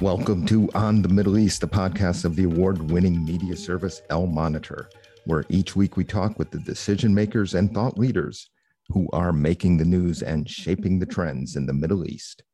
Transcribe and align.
Welcome 0.00 0.46
to 0.46 0.70
On 0.74 1.02
the 1.02 1.08
Middle 1.08 1.38
East, 1.38 1.60
the 1.60 1.66
podcast 1.66 2.24
of 2.24 2.36
the 2.36 2.44
award 2.44 2.88
winning 2.92 3.24
media 3.24 3.56
service 3.56 4.00
Al-Monitor, 4.10 4.88
where 5.24 5.44
each 5.48 5.74
week 5.74 5.96
we 5.96 6.04
talk 6.04 6.38
with 6.38 6.52
the 6.52 6.60
decision 6.60 7.12
makers 7.12 7.54
and 7.54 7.74
thought 7.74 7.98
leaders 7.98 8.48
who 8.90 9.08
are 9.12 9.32
making 9.32 9.76
the 9.76 9.84
news 9.84 10.22
and 10.22 10.48
shaping 10.48 11.00
the 11.00 11.06
trends 11.06 11.56
in 11.56 11.66
the 11.66 11.72
Middle 11.72 12.06
East. 12.06 12.44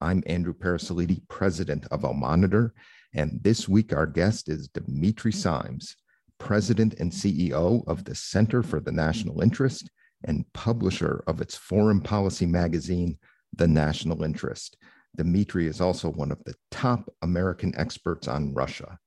I'm 0.00 0.22
Andrew 0.26 0.54
Parasiliti, 0.54 1.26
president 1.26 1.88
of 1.90 2.04
Al-Monitor, 2.04 2.72
and 3.14 3.40
this 3.42 3.68
week 3.68 3.92
our 3.92 4.06
guest 4.06 4.48
is 4.48 4.68
Dimitri 4.68 5.32
Simes, 5.32 5.96
president 6.38 6.94
and 7.00 7.10
CEO 7.10 7.82
of 7.88 8.04
the 8.04 8.14
Center 8.14 8.62
for 8.62 8.78
the 8.78 8.92
National 8.92 9.40
Interest 9.40 9.90
and 10.22 10.44
publisher 10.52 11.24
of 11.26 11.40
its 11.40 11.56
foreign 11.56 12.00
policy 12.00 12.46
magazine, 12.46 13.18
The 13.56 13.66
National 13.66 14.22
Interest. 14.22 14.76
Dimitri 15.16 15.66
is 15.66 15.80
also 15.80 16.10
one 16.10 16.30
of 16.30 16.42
the 16.44 16.54
top 16.70 17.12
American 17.22 17.74
experts 17.76 18.28
on 18.28 18.54
Russia. 18.54 18.98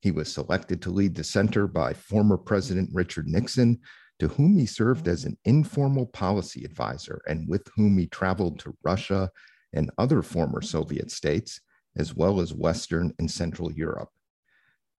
He 0.00 0.10
was 0.10 0.32
selected 0.32 0.82
to 0.82 0.90
lead 0.90 1.14
the 1.14 1.24
center 1.24 1.66
by 1.66 1.94
former 1.94 2.36
President 2.36 2.90
Richard 2.92 3.26
Nixon, 3.26 3.80
to 4.18 4.28
whom 4.28 4.56
he 4.56 4.66
served 4.66 5.08
as 5.08 5.24
an 5.24 5.36
informal 5.44 6.06
policy 6.06 6.64
advisor 6.64 7.20
and 7.26 7.48
with 7.48 7.68
whom 7.74 7.98
he 7.98 8.06
traveled 8.06 8.58
to 8.60 8.76
Russia 8.82 9.30
and 9.72 9.90
other 9.98 10.22
former 10.22 10.62
Soviet 10.62 11.10
states, 11.10 11.60
as 11.96 12.14
well 12.14 12.40
as 12.40 12.54
Western 12.54 13.12
and 13.18 13.30
Central 13.30 13.72
Europe. 13.72 14.10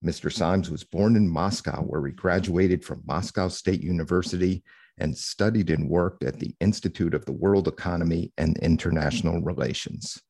Mr. 0.06 0.32
Simes 0.32 0.70
was 0.70 0.84
born 0.84 1.16
in 1.16 1.28
Moscow, 1.28 1.82
where 1.82 2.06
he 2.06 2.12
graduated 2.12 2.84
from 2.84 3.04
Moscow 3.08 3.48
State 3.48 3.82
University 3.82 4.64
and 5.00 5.18
studied 5.18 5.70
and 5.70 5.90
worked 5.90 6.24
at 6.24 6.40
the 6.40 6.56
Institute 6.60 7.14
of 7.14 7.26
the 7.26 7.32
World 7.32 7.68
Economy 7.68 8.32
and 8.38 8.58
International 8.58 9.42
Relations 9.42 10.22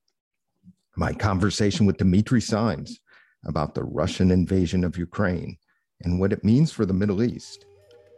my 0.97 1.13
conversation 1.13 1.85
with 1.85 1.97
Dimitri 1.97 2.41
Simes 2.41 2.99
about 3.45 3.75
the 3.75 3.83
Russian 3.83 4.31
invasion 4.31 4.83
of 4.83 4.97
Ukraine 4.97 5.55
and 6.01 6.19
what 6.19 6.33
it 6.33 6.43
means 6.43 6.71
for 6.71 6.87
the 6.87 6.93
Middle 6.93 7.21
East 7.21 7.65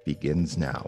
begins 0.06 0.58
now. 0.58 0.86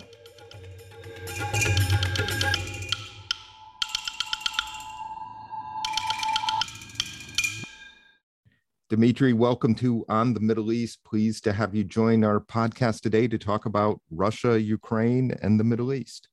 Dimitri, 8.90 9.34
welcome 9.34 9.76
to 9.76 10.06
On 10.08 10.34
the 10.34 10.40
Middle 10.40 10.72
East. 10.72 11.04
Pleased 11.04 11.44
to 11.44 11.52
have 11.52 11.76
you 11.76 11.84
join 11.84 12.24
our 12.24 12.40
podcast 12.40 13.02
today 13.02 13.28
to 13.28 13.38
talk 13.38 13.66
about 13.66 14.00
Russia, 14.10 14.60
Ukraine, 14.60 15.36
and 15.42 15.60
the 15.60 15.66
Middle 15.66 15.94
East. 15.94 16.30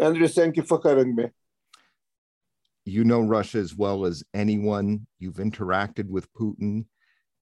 Andrew, 0.00 0.26
thank 0.26 0.56
you 0.56 0.64
for 0.64 0.80
having 0.84 1.14
me 1.14 1.26
you 2.84 3.04
know 3.04 3.20
Russia 3.20 3.58
as 3.58 3.74
well 3.74 4.04
as 4.04 4.22
anyone. 4.34 5.06
You've 5.18 5.36
interacted 5.36 6.08
with 6.08 6.32
Putin. 6.34 6.86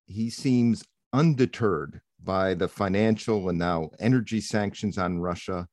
He 0.07 0.31
seems 0.31 0.85
undeterred 1.13 2.01
by 2.23 2.55
the 2.55 2.69
financial 2.69 3.49
and 3.49 3.59
now 3.59 3.91
energy 3.99 4.41
sanctions 4.41 4.99
on 4.99 5.21
Russia. 5.21 5.67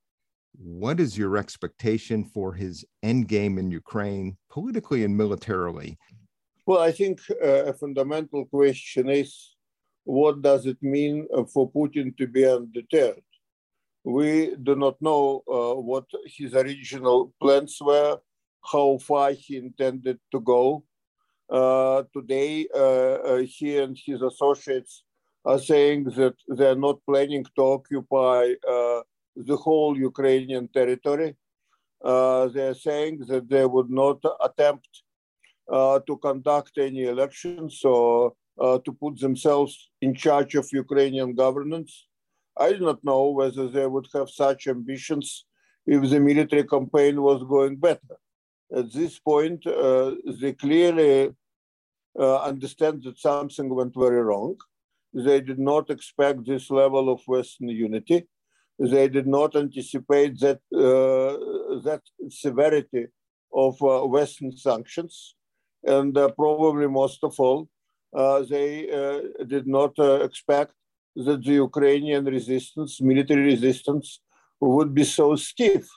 What 0.58 1.00
is 1.00 1.17
your 1.17 1.38
expectation 1.38 2.25
for 2.25 2.53
his 2.53 2.84
endgame 3.06 3.59
in 3.59 3.72
Ukraine, 3.72 4.38
politically 4.50 5.03
and 5.03 5.16
militarily? 5.16 5.97
Well, 6.66 6.80
I 6.80 6.92
think 6.92 7.22
uh, 7.31 7.66
a 7.66 7.73
fundamental 7.73 8.45
question 8.45 9.09
is 9.09 9.56
what 10.03 10.42
does 10.42 10.66
it 10.66 10.81
mean 10.81 11.28
uh, 11.34 11.44
for 11.44 11.72
Putin 11.72 12.17
to 12.17 12.28
be 12.28 12.47
undeterred? 12.47 13.22
We 14.03 14.56
do 14.56 14.75
not 14.75 15.00
know 15.02 15.44
uh, 15.47 15.80
what 15.80 16.06
his 16.25 16.56
original 16.56 17.34
plans 17.40 17.78
were 17.80 18.20
how 18.63 18.97
far 18.99 19.31
he 19.31 19.57
intended 19.57 20.19
to 20.31 20.39
go. 20.39 20.83
Uh, 21.50 22.03
today, 22.13 22.67
uh, 22.75 22.79
uh, 22.79 23.38
he 23.44 23.78
and 23.78 23.97
his 24.06 24.22
associates 24.22 25.03
are 25.45 25.57
saying 25.57 26.03
that 26.03 26.35
they're 26.47 26.75
not 26.75 27.03
planning 27.07 27.44
to 27.56 27.61
occupy 27.63 28.53
uh, 28.69 29.01
the 29.35 29.57
whole 29.57 29.97
Ukrainian 29.97 30.67
territory. 30.67 31.35
They're 32.03 32.75
saying 32.75 33.25
that 33.29 33.50
they 33.50 33.66
would 33.66 33.89
not 33.89 34.19
attempt 34.41 35.03
to 35.72 36.19
conduct 36.22 36.78
any 36.78 37.03
elections 37.03 37.81
or 37.84 38.34
to 38.59 38.91
put 39.01 39.19
themselves 39.19 39.89
in 40.01 40.13
charge 40.13 40.55
of 40.55 40.67
Ukrainian 40.72 41.34
governance. 41.34 42.07
I 42.57 42.73
do 42.73 42.79
not 42.79 43.03
know 43.03 43.29
whether 43.29 43.67
they 43.69 43.88
would 43.88 44.07
have 44.13 44.29
such 44.29 44.67
ambitions 44.67 45.45
if 45.88 46.09
the 46.09 46.19
military 46.19 46.66
campaign 46.66 47.22
was 47.22 47.41
going 47.44 47.78
better 47.78 48.17
at 48.75 48.91
this 48.94 49.19
point, 49.19 49.66
uh, 49.66 50.16
they 50.40 50.53
clearly 50.53 51.34
uh, 52.19 52.38
understand 52.41 53.03
that 53.03 53.18
something 53.18 53.74
went 53.74 53.94
very 53.96 54.22
wrong. 54.22 54.56
They 55.13 55.41
did 55.41 55.59
not 55.59 55.90
expect 55.90 56.46
this 56.46 56.69
level 56.69 57.12
of 57.12 57.22
Western 57.25 57.69
unity. 57.69 58.28
They 58.78 59.09
did 59.09 59.28
not 59.28 59.56
anticipate 59.56 60.40
that, 60.40 60.59
uh, 60.74 61.79
that 61.81 62.02
severity 62.29 63.08
of 63.53 63.81
uh, 63.81 64.06
Western 64.06 64.56
sanctions. 64.56 65.35
And 65.84 66.16
uh, 66.18 66.29
probably 66.29 66.88
most 66.88 67.24
of 67.24 67.40
all, 67.40 67.68
uh, 68.16 68.44
they 68.44 68.88
did 69.47 69.68
not 69.68 69.94
expect 69.97 70.74
that 71.16 71.44
the 71.44 71.53
Ukrainian 71.53 72.25
resistance, 72.25 73.02
military 73.02 73.44
resistance, 73.44 74.22
would 74.62 74.94
be 74.94 75.03
so 75.03 75.35
stiff 75.35 75.88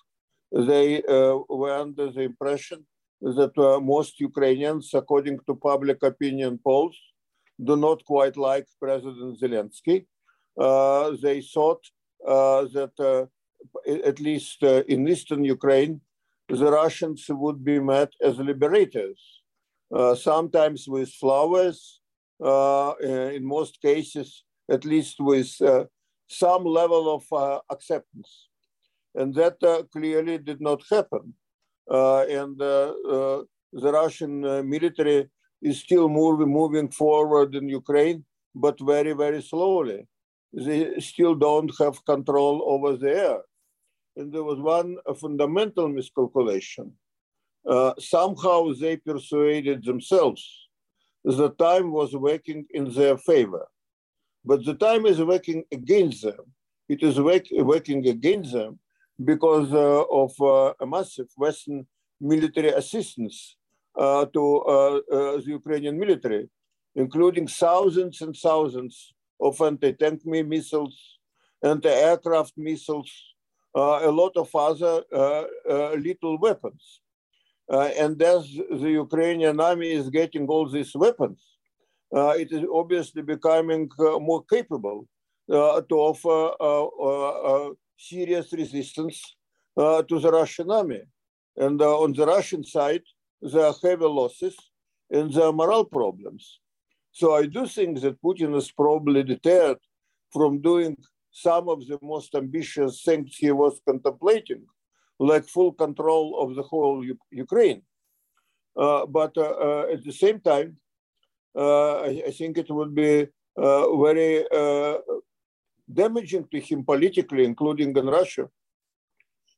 they 0.53 1.03
uh, 1.05 1.39
were 1.49 1.73
under 1.73 2.11
the 2.11 2.23
impression 2.23 2.85
that 3.21 3.57
uh, 3.57 3.81
most 3.81 4.21
Ukrainians, 4.21 4.91
according 4.93 5.39
to 5.47 5.55
public 5.55 6.03
opinion 6.03 6.59
polls, 6.63 6.99
do 7.63 7.77
not 7.77 8.05
quite 8.05 8.37
like 8.37 8.67
President 8.81 9.41
Zelensky. 9.41 10.07
Uh, 10.61 11.13
they 11.23 11.41
thought 11.41 11.83
uh, 12.27 12.63
that, 12.75 12.93
uh, 12.99 13.27
at 14.05 14.21
least 14.21 14.63
uh, 14.63 14.83
in 14.89 15.09
eastern 15.09 15.45
Ukraine, 15.45 16.01
the 16.49 16.71
Russians 16.71 17.25
would 17.29 17.65
be 17.65 17.79
met 17.79 18.13
as 18.21 18.37
liberators, 18.39 19.43
sometimes 20.17 20.87
with 20.87 21.09
flowers, 21.09 22.01
in 22.41 23.41
most 23.43 23.81
cases, 23.81 24.45
at 24.71 24.85
least 24.85 25.17
with 25.19 25.51
some 26.29 26.65
level 26.65 27.15
of 27.17 27.63
acceptance 27.71 28.49
and 29.15 29.35
that 29.35 29.57
uh, 29.63 29.83
clearly 29.93 30.39
did 30.39 30.61
not 30.61 30.83
happen. 30.91 31.35
Uh, 31.91 32.23
and 32.23 32.61
uh, 32.63 32.93
the 33.73 33.93
Russian 33.93 34.41
military 34.69 35.29
is 35.61 35.81
still 35.81 36.09
moving, 36.09 36.49
moving 36.49 36.91
forward 36.91 37.55
in 37.55 37.69
Ukraine, 37.69 38.25
but 38.55 38.79
very, 38.81 39.13
very 39.13 39.43
slowly. 39.43 40.07
They 40.53 40.99
still 41.01 41.35
don't 41.35 41.73
have 41.79 42.05
control 42.05 42.63
over 42.67 42.97
the 42.97 43.11
air. 43.11 43.41
And 44.17 44.33
there 44.33 44.45
was 44.45 44.61
one 44.61 44.97
fundamental 45.17 45.89
miscalculation. 45.89 46.93
Uh, 47.67 47.95
somehow 47.99 48.73
they 48.79 48.97
persuaded 48.97 49.85
themselves 49.85 50.43
the 51.25 51.51
time 51.51 51.93
was 51.93 52.15
working 52.15 52.67
in 52.71 52.93
their 52.93 53.17
favor. 53.17 53.67
But 54.45 54.65
the 54.65 54.75
time 54.75 55.07
is 55.07 55.21
working 55.21 55.65
against 55.73 56.23
them. 56.23 56.53
It 56.89 57.03
is 57.03 57.21
work, 57.21 57.45
working 57.53 58.07
against 58.09 58.53
them 58.53 58.79
because 59.25 59.73
uh, 59.73 60.05
of 60.11 60.33
uh, 60.41 60.73
a 60.81 60.87
massive 60.87 61.29
Western 61.37 61.87
military 62.21 62.69
assistance 62.69 63.57
uh, 63.99 64.25
to 64.27 64.43
the 65.11 65.45
Ukrainian 65.47 65.99
military, 65.99 66.49
including 66.95 67.47
thousands 67.47 68.21
and 68.21 68.35
thousands 68.37 69.13
of 69.41 69.61
anti-tank 69.61 70.25
missiles, 70.25 71.19
anti-aircraft 71.63 72.55
missiles, 72.57 73.11
a 73.75 74.11
lot 74.11 74.37
of 74.37 74.49
other 74.55 75.03
little 75.97 76.39
weapons. 76.39 77.01
Uh, 77.73 77.91
and 77.97 78.21
as 78.23 78.45
the 78.83 78.91
Ukrainian 79.05 79.59
army 79.61 79.93
is 79.93 80.11
getting 80.11 80.47
all 80.47 80.69
these 80.69 80.95
weapons, 80.95 81.41
uh, 82.15 82.35
it 82.37 82.53
is 82.53 82.63
obviously 82.73 83.23
becoming 83.23 83.89
uh, 83.99 84.19
more 84.19 84.45
capable 84.45 85.09
to 85.49 85.95
offer 86.11 86.39
serious 88.09 88.53
resistance 88.53 89.37
uh, 89.77 90.03
to 90.03 90.19
the 90.19 90.31
Russian 90.31 90.71
army. 90.71 91.03
And 91.57 91.81
uh, 91.81 92.01
on 92.01 92.13
the 92.13 92.27
Russian 92.27 92.65
side, 92.65 93.03
there 93.41 93.67
are 93.67 93.75
heavy 93.83 94.05
losses 94.05 94.57
and 95.11 95.33
there 95.33 95.47
are 95.47 95.53
moral 95.53 95.85
problems. 95.85 96.61
So 97.13 97.35
I 97.35 97.47
do 97.47 97.67
think 97.67 98.01
that 98.01 98.23
Putin 98.23 98.57
is 98.57 98.71
probably 98.73 99.23
deterred 99.23 99.79
from 100.33 100.63
doing 100.63 100.97
some 101.31 101.69
of 101.69 101.87
the 101.87 101.99
most 102.03 102.35
ambitious 102.35 103.03
things 103.03 103.37
he 103.37 103.53
was 103.53 103.81
contemplating, 103.87 104.65
like 105.19 105.45
full 105.45 105.73
control 105.73 106.41
of 106.43 106.55
the 106.57 106.63
whole 106.63 107.05
U 107.05 107.17
Ukraine. 107.31 107.83
Uh, 108.77 109.05
but 109.07 109.37
uh, 109.37 109.55
uh, 109.69 109.87
at 109.93 110.03
the 110.05 110.13
same 110.13 110.41
time, 110.41 110.79
uh, 111.55 112.01
I, 112.01 112.23
I, 112.29 112.31
think 112.31 112.57
it 112.57 112.71
would 112.71 112.95
be 112.95 113.27
very 113.57 114.45
damaging 115.95 116.47
to 116.51 116.61
him 116.61 116.85
politically, 116.85 117.45
including 117.45 117.97
in 117.97 118.07
Russia, 118.07 118.49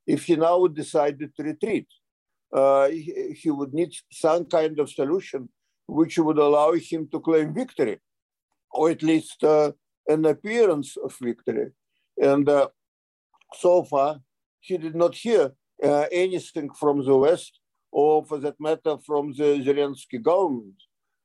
if 0.06 0.24
he 0.24 0.36
now 0.36 0.66
decided 0.66 1.34
to 1.36 1.42
retreat. 1.42 1.86
Uh, 2.52 2.88
he, 2.88 3.50
would 3.50 3.74
need 3.74 3.92
some 4.12 4.44
kind 4.44 4.78
of 4.78 4.88
solution 4.88 5.48
which 5.88 6.18
would 6.18 6.38
allow 6.38 6.72
him 6.72 7.08
to 7.10 7.18
claim 7.18 7.52
victory, 7.52 7.98
or 8.70 8.90
at 8.90 9.02
least 9.02 9.42
uh, 9.42 9.72
an 10.06 10.24
appearance 10.24 10.96
of 10.96 11.16
victory. 11.20 11.70
And 12.16 12.48
uh, 12.48 12.68
so 13.54 13.82
far, 13.84 14.20
he 14.60 14.78
did 14.78 14.94
not 14.94 15.14
hear 15.14 15.52
uh, 15.82 16.06
anything 16.12 16.70
from 16.72 17.04
the 17.04 17.16
West, 17.16 17.58
or 17.90 18.24
for 18.24 18.38
that 18.38 18.58
matter, 18.60 18.96
from 19.04 19.32
the 19.32 19.60
Zelensky 19.64 20.22
government, 20.22 20.74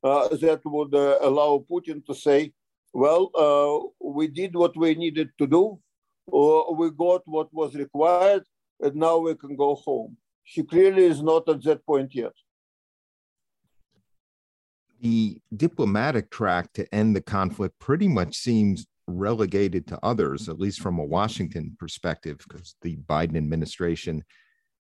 uh, 0.04 0.30
that 0.30 0.62
would 0.66 0.94
uh, 0.96 1.18
allow 1.22 1.64
Putin 1.70 2.06
to 2.06 2.14
say, 2.14 2.54
well, 2.94 3.32
uh, 3.36 4.06
we 4.06 4.28
did 4.28 4.56
what 4.56 4.76
we 4.76 4.96
needed 4.96 5.30
to 5.38 5.48
do, 5.48 5.80
or 6.28 6.76
we 6.76 6.92
got 6.92 7.22
what 7.26 7.54
was 7.54 7.76
required, 7.76 8.44
and 8.80 8.96
now 8.96 9.18
we 9.18 9.36
can 9.36 9.56
go 9.56 9.76
home. 9.76 10.18
She 10.44 10.64
clearly 10.64 11.06
is 11.06 11.22
not 11.22 11.48
at 11.50 11.64
that 11.64 11.86
point 11.86 12.16
yet. 12.16 12.34
The 15.02 15.40
diplomatic 15.56 16.30
track 16.30 16.74
to 16.74 16.94
end 16.94 17.16
the 17.16 17.22
conflict 17.22 17.80
pretty 17.80 18.08
much 18.08 18.36
seems 18.36 18.86
relegated 19.08 19.88
to 19.88 20.00
others, 20.04 20.50
at 20.50 20.60
least 20.60 20.82
from 20.82 21.00
a 21.00 21.06
Washington 21.06 21.76
perspective, 21.80 22.38
because 22.48 22.76
the 22.82 22.98
Biden 22.98 23.38
administration 23.38 24.24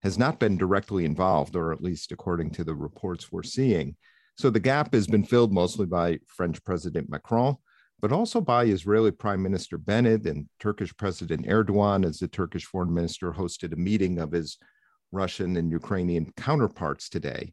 has 0.04 0.18
not 0.18 0.40
been 0.40 0.58
directly 0.58 1.04
involved, 1.04 1.56
or 1.56 1.74
at 1.74 1.82
least 1.82 2.12
according 2.12 2.52
to 2.52 2.64
the 2.64 2.76
reports 2.76 3.32
we're 3.32 3.44
seeing. 3.44 3.96
So 4.38 4.50
the 4.50 4.60
gap 4.60 4.94
has 4.94 5.08
been 5.08 5.24
filled 5.24 5.52
mostly 5.52 5.86
by 5.86 6.20
French 6.28 6.64
President 6.64 7.10
Macron, 7.10 7.56
but 8.06 8.12
also 8.12 8.40
by 8.40 8.66
Israeli 8.66 9.10
Prime 9.10 9.42
Minister 9.42 9.80
Bennett 9.80 10.28
and 10.28 10.48
Turkish 10.60 10.96
President 10.96 11.48
Erdogan, 11.48 12.06
as 12.06 12.20
the 12.20 12.28
Turkish 12.28 12.64
foreign 12.64 12.94
minister 12.94 13.32
hosted 13.32 13.74
a 13.74 13.78
meeting 13.78 14.20
of 14.20 14.32
his 14.32 14.60
Russian 15.12 15.58
and 15.58 15.72
Ukrainian 15.72 16.32
counterparts 16.38 17.10
today. 17.10 17.52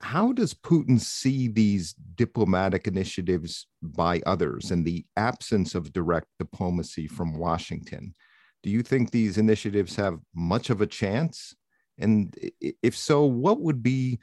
How 0.00 0.32
does 0.32 0.52
Putin 0.52 0.98
see 0.98 1.46
these 1.46 1.94
diplomatic 2.16 2.88
initiatives 2.88 3.68
by 3.80 4.20
others 4.26 4.72
and 4.72 4.84
the 4.84 5.06
absence 5.16 5.76
of 5.76 5.92
direct 5.92 6.26
diplomacy 6.40 7.06
from 7.06 7.38
Washington? 7.38 8.16
Do 8.64 8.70
you 8.70 8.82
think 8.82 9.12
these 9.12 9.38
initiatives 9.38 9.94
have 9.94 10.18
much 10.34 10.70
of 10.70 10.80
a 10.80 10.88
chance? 10.88 11.54
And 12.00 12.36
if 12.60 12.96
so, 12.96 13.26
what 13.26 13.60
would 13.60 13.80
be 13.80 14.18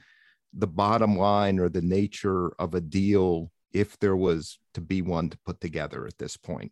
the 0.51 0.67
bottom 0.67 1.17
line 1.17 1.59
or 1.59 1.69
the 1.69 1.81
nature 1.81 2.49
of 2.59 2.73
a 2.73 2.81
deal 2.81 3.53
if 3.73 3.97
there 3.99 4.15
was 4.15 4.59
to 4.73 4.81
be 4.81 5.01
one 5.01 5.29
to 5.29 5.37
put 5.45 5.61
together 5.61 6.05
at 6.05 6.17
this 6.17 6.37
point? 6.37 6.71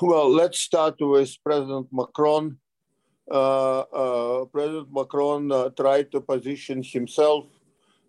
Well, 0.00 0.30
let's 0.30 0.60
start 0.60 0.96
with 1.00 1.36
President 1.44 1.88
Macron. 1.92 2.58
Uh, 3.30 3.80
uh, 3.80 4.44
President 4.46 4.88
Macron 4.92 5.50
uh, 5.50 5.70
tried 5.70 6.10
to 6.12 6.20
position 6.20 6.82
himself 6.82 7.46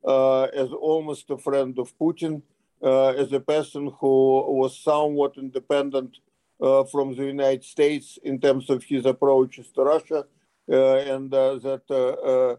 uh, 0.05 0.43
as 0.43 0.69
almost 0.71 1.29
a 1.29 1.37
friend 1.37 1.77
of 1.79 1.97
Putin, 1.97 2.41
uh, 2.81 3.09
as 3.09 3.31
a 3.31 3.39
person 3.39 3.91
who 3.99 4.43
was 4.53 4.77
somewhat 4.79 5.37
independent 5.37 6.17
uh, 6.61 6.83
from 6.85 7.15
the 7.15 7.25
United 7.25 7.63
States 7.63 8.17
in 8.23 8.39
terms 8.39 8.69
of 8.69 8.83
his 8.83 9.05
approaches 9.05 9.71
to 9.71 9.83
Russia, 9.83 10.25
and 10.67 11.31
that 11.31 12.57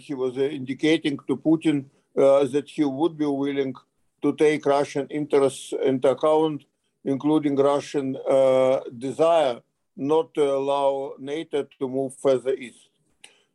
he 0.00 0.14
was 0.14 0.36
indicating 0.36 1.18
to 1.26 1.36
Putin 1.36 1.84
Uh, 2.16 2.44
that 2.44 2.68
he 2.68 2.84
would 2.84 3.16
be 3.16 3.24
willing 3.24 3.72
to 4.20 4.34
take 4.34 4.66
Russian 4.66 5.06
interests 5.08 5.72
into 5.80 6.10
account, 6.10 6.64
including 7.04 7.54
Russian 7.54 8.16
uh, 8.28 8.80
desire 8.98 9.60
not 9.96 10.34
to 10.34 10.42
allow 10.42 11.14
NATO 11.18 11.68
to 11.78 11.88
move 11.88 12.14
further 12.16 12.54
east. 12.54 12.88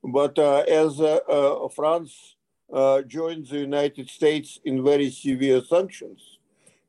But 0.01 0.39
uh, 0.39 0.63
as 0.67 1.01
uh, 1.01 1.19
uh, 1.27 1.67
France 1.69 2.35
uh, 2.71 3.01
joined 3.01 3.47
the 3.47 3.57
United 3.57 4.09
States 4.09 4.59
in 4.63 4.83
very 4.83 5.09
severe 5.09 5.61
sanctions, 5.63 6.37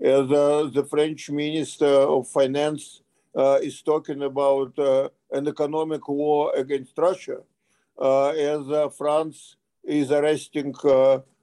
as 0.00 0.28
the 0.28 0.86
French 0.88 1.30
Minister 1.30 1.86
of 1.86 2.28
Finance 2.28 3.02
is 3.62 3.82
talking 3.82 4.22
about 4.22 4.76
an 5.32 5.48
economic 5.48 6.06
war 6.08 6.52
against 6.54 6.96
Russia, 6.98 7.38
as 8.00 8.94
France 8.96 9.56
is 9.82 10.10
arresting 10.10 10.74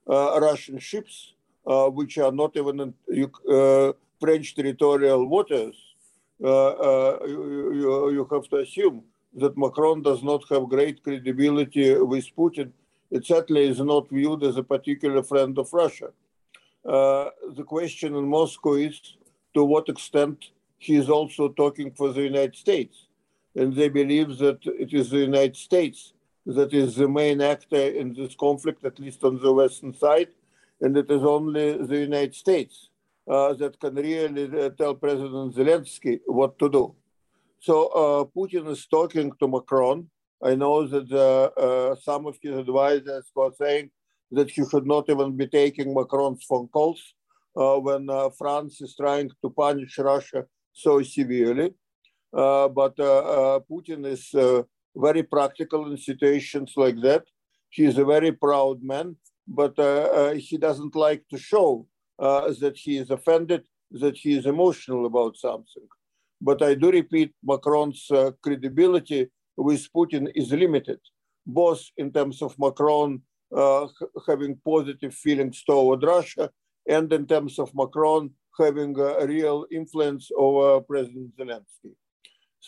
Russian 0.07 0.79
ships, 0.79 1.33
which 1.65 2.17
are 2.17 2.31
not 2.31 2.55
even 2.55 2.79
in 2.79 3.93
French 4.19 4.55
territorial 4.55 5.25
waters, 5.27 5.75
you, 6.39 8.09
you 8.15 8.27
have 8.31 8.47
to 8.49 8.57
assume 8.57 9.03
that 9.35 9.57
Macron 9.57 10.01
does 10.01 10.23
not 10.23 10.43
have 10.49 10.69
great 10.69 11.03
credibility 11.03 11.95
with 11.95 12.25
Putin. 12.35 12.71
It 13.09 13.25
certainly 13.25 13.67
is 13.67 13.79
not 13.79 14.09
viewed 14.09 14.43
as 14.43 14.57
a 14.57 14.63
particular 14.63 15.23
friend 15.23 15.57
of 15.57 15.71
Russia. 15.73 16.09
Uh, 16.85 17.29
the 17.55 17.63
question 17.63 18.15
in 18.15 18.27
Moscow 18.27 18.73
is 18.73 18.99
to 19.53 19.63
what 19.63 19.89
extent 19.89 20.51
he 20.77 20.95
is 20.95 21.09
also 21.09 21.49
talking 21.49 21.91
for 21.91 22.11
the 22.11 22.21
United 22.21 22.55
States. 22.55 23.07
And 23.55 23.73
they 23.73 23.89
believe 23.89 24.37
that 24.39 24.59
it 24.65 24.93
is 24.93 25.09
the 25.09 25.19
United 25.19 25.55
States 25.55 26.12
that 26.45 26.73
is 26.73 26.95
the 26.95 27.07
main 27.07 27.41
actor 27.41 27.87
in 27.87 28.13
this 28.13 28.35
conflict, 28.35 28.83
at 28.83 28.99
least 28.99 29.23
on 29.23 29.39
the 29.41 29.53
Western 29.53 29.93
side, 29.93 30.29
and 30.81 30.97
it 30.97 31.09
is 31.09 31.23
only 31.23 31.77
the 31.77 31.97
United 31.97 32.35
States 32.35 32.89
uh, 33.29 33.53
that 33.53 33.79
can 33.79 33.95
really 33.95 34.45
uh, 34.59 34.69
tell 34.71 34.95
President 34.95 35.55
Zelensky 35.55 36.19
what 36.25 36.59
to 36.59 36.69
do. 36.69 36.95
So 37.59 37.87
uh, 37.87 38.25
Putin 38.37 38.67
is 38.67 38.85
talking 38.85 39.31
to 39.39 39.47
Macron. 39.47 40.09
I 40.43 40.55
know 40.55 40.85
that 40.85 41.09
uh, 41.09 41.95
some 41.95 42.25
of 42.25 42.37
his 42.41 42.57
advisors 42.57 43.31
were 43.33 43.51
saying 43.57 43.91
that 44.31 44.49
he 44.49 44.63
should 44.69 44.85
not 44.85 45.09
even 45.09 45.37
be 45.37 45.47
taking 45.47 45.93
Macron's 45.93 46.43
phone 46.43 46.67
calls 46.67 47.13
when 47.53 48.09
France 48.37 48.81
is 48.81 48.93
trying 48.95 49.29
to 49.41 49.49
punish 49.49 49.97
Russia 49.99 50.45
so 50.73 51.01
severely. 51.01 51.73
but 52.33 52.97
Putin 53.69 54.05
is 54.07 54.35
very 54.95 55.23
practical 55.23 55.91
in 55.91 55.97
situations 55.97 56.73
like 56.75 57.01
that. 57.01 57.23
He 57.69 57.85
is 57.85 57.97
a 57.97 58.05
very 58.05 58.31
proud 58.31 58.83
man, 58.83 59.15
but 59.47 59.75
he 60.37 60.57
doesn't 60.57 60.95
like 60.95 61.23
to 61.29 61.37
show 61.37 61.87
uh, 62.19 62.53
that 62.59 62.77
he 62.77 62.97
is 62.97 63.09
offended, 63.09 63.63
that 63.91 64.17
he 64.17 64.37
is 64.37 64.45
emotional 64.45 65.05
about 65.05 65.35
something. 65.37 65.87
But 66.39 66.61
I 66.61 66.75
do 66.75 66.91
repeat, 66.91 67.33
Macron's 67.43 68.05
uh, 68.11 68.31
credibility 68.41 69.29
with 69.57 69.87
Putin 69.95 70.31
is 70.35 70.51
limited, 70.51 70.99
both 71.45 71.81
in 71.97 72.11
terms 72.11 72.41
of 72.41 72.55
Macron 72.59 73.21
uh, 73.55 73.87
having 74.27 74.59
positive 74.65 75.13
feelings 75.13 75.63
toward 75.63 76.03
Russia 76.03 76.49
and 76.87 77.11
in 77.13 77.25
terms 77.25 77.59
of 77.59 77.71
Macron 77.73 78.31
having 78.59 78.97
a 78.99 79.25
real 79.25 79.65
influence 79.71 80.29
over 80.37 80.81
President 80.81 81.35
Zelensky. 81.37 81.93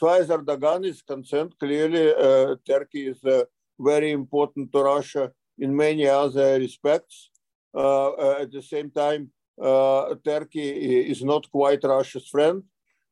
As 0.04 0.28
Erdogan 0.28 0.84
is 0.86 1.02
concerned, 1.02 1.58
clearly 1.58 2.14
uh, 2.14 2.56
Turkey 2.68 3.08
is 3.08 3.24
uh, 3.24 3.46
very 3.80 4.12
important 4.12 4.70
to 4.74 4.84
Russia 4.84 5.32
in 5.58 5.74
many 5.74 6.06
other 6.06 6.60
respects. 6.60 7.30
Uh, 7.74 8.10
uh 8.10 8.38
at 8.42 8.52
the 8.52 8.62
same 8.62 8.92
time, 8.92 9.32
uh, 9.62 10.14
Turkey 10.24 11.10
is 11.10 11.24
not 11.24 11.50
quite 11.50 11.82
Russia's 11.84 12.28
friend. 12.28 12.64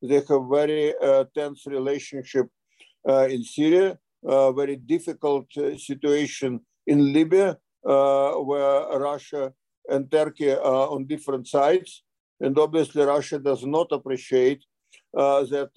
They 0.02 0.20
have 0.28 0.46
very 0.50 0.94
uh, 1.02 1.24
tense 1.34 1.66
relationship 1.66 2.48
uh, 3.08 3.28
in 3.30 3.42
Syria, 3.44 3.98
very 4.22 4.76
difficult 4.76 5.46
situation 5.78 6.60
in 6.86 7.14
Libya, 7.14 7.56
where 7.82 8.98
Russia 8.98 9.54
and 9.88 10.10
Turkey 10.10 10.52
are 10.52 10.88
on 10.94 11.06
different 11.06 11.48
sides. 11.48 12.02
And 12.40 12.58
obviously, 12.58 13.02
Russia 13.04 13.38
does 13.38 13.64
not 13.64 13.90
appreciate 13.90 14.64
that 15.14 15.72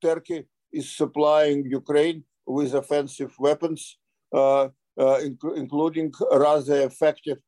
Turkey 0.00 0.44
is 0.72 0.96
supplying 0.96 1.64
Ukraine 1.66 2.24
with 2.46 2.74
offensive 2.74 3.32
weapons, 3.38 3.98
uh, 4.32 4.64
uh, 4.98 5.18
inc 5.26 5.40
including 5.56 6.12
rather 6.32 6.82
effective 6.82 7.38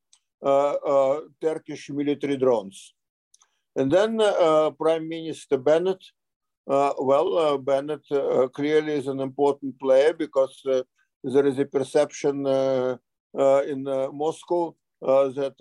uh, 0.44 0.72
uh, 0.72 1.20
Turkish 1.40 1.90
military 1.90 2.36
drones. 2.36 2.94
And 3.76 3.90
then 3.90 4.20
uh, 4.20 4.70
Prime 4.70 5.08
Minister 5.08 5.56
Bennett, 5.56 6.02
well, 6.66 7.58
Bennett 7.58 8.04
clearly 8.52 8.94
is 8.94 9.06
an 9.06 9.20
important 9.20 9.78
player 9.78 10.12
because 10.12 10.60
there 10.64 11.46
is 11.46 11.58
a 11.58 11.64
perception 11.64 12.46
in 13.72 13.82
Moscow 14.12 14.74
that 15.00 15.56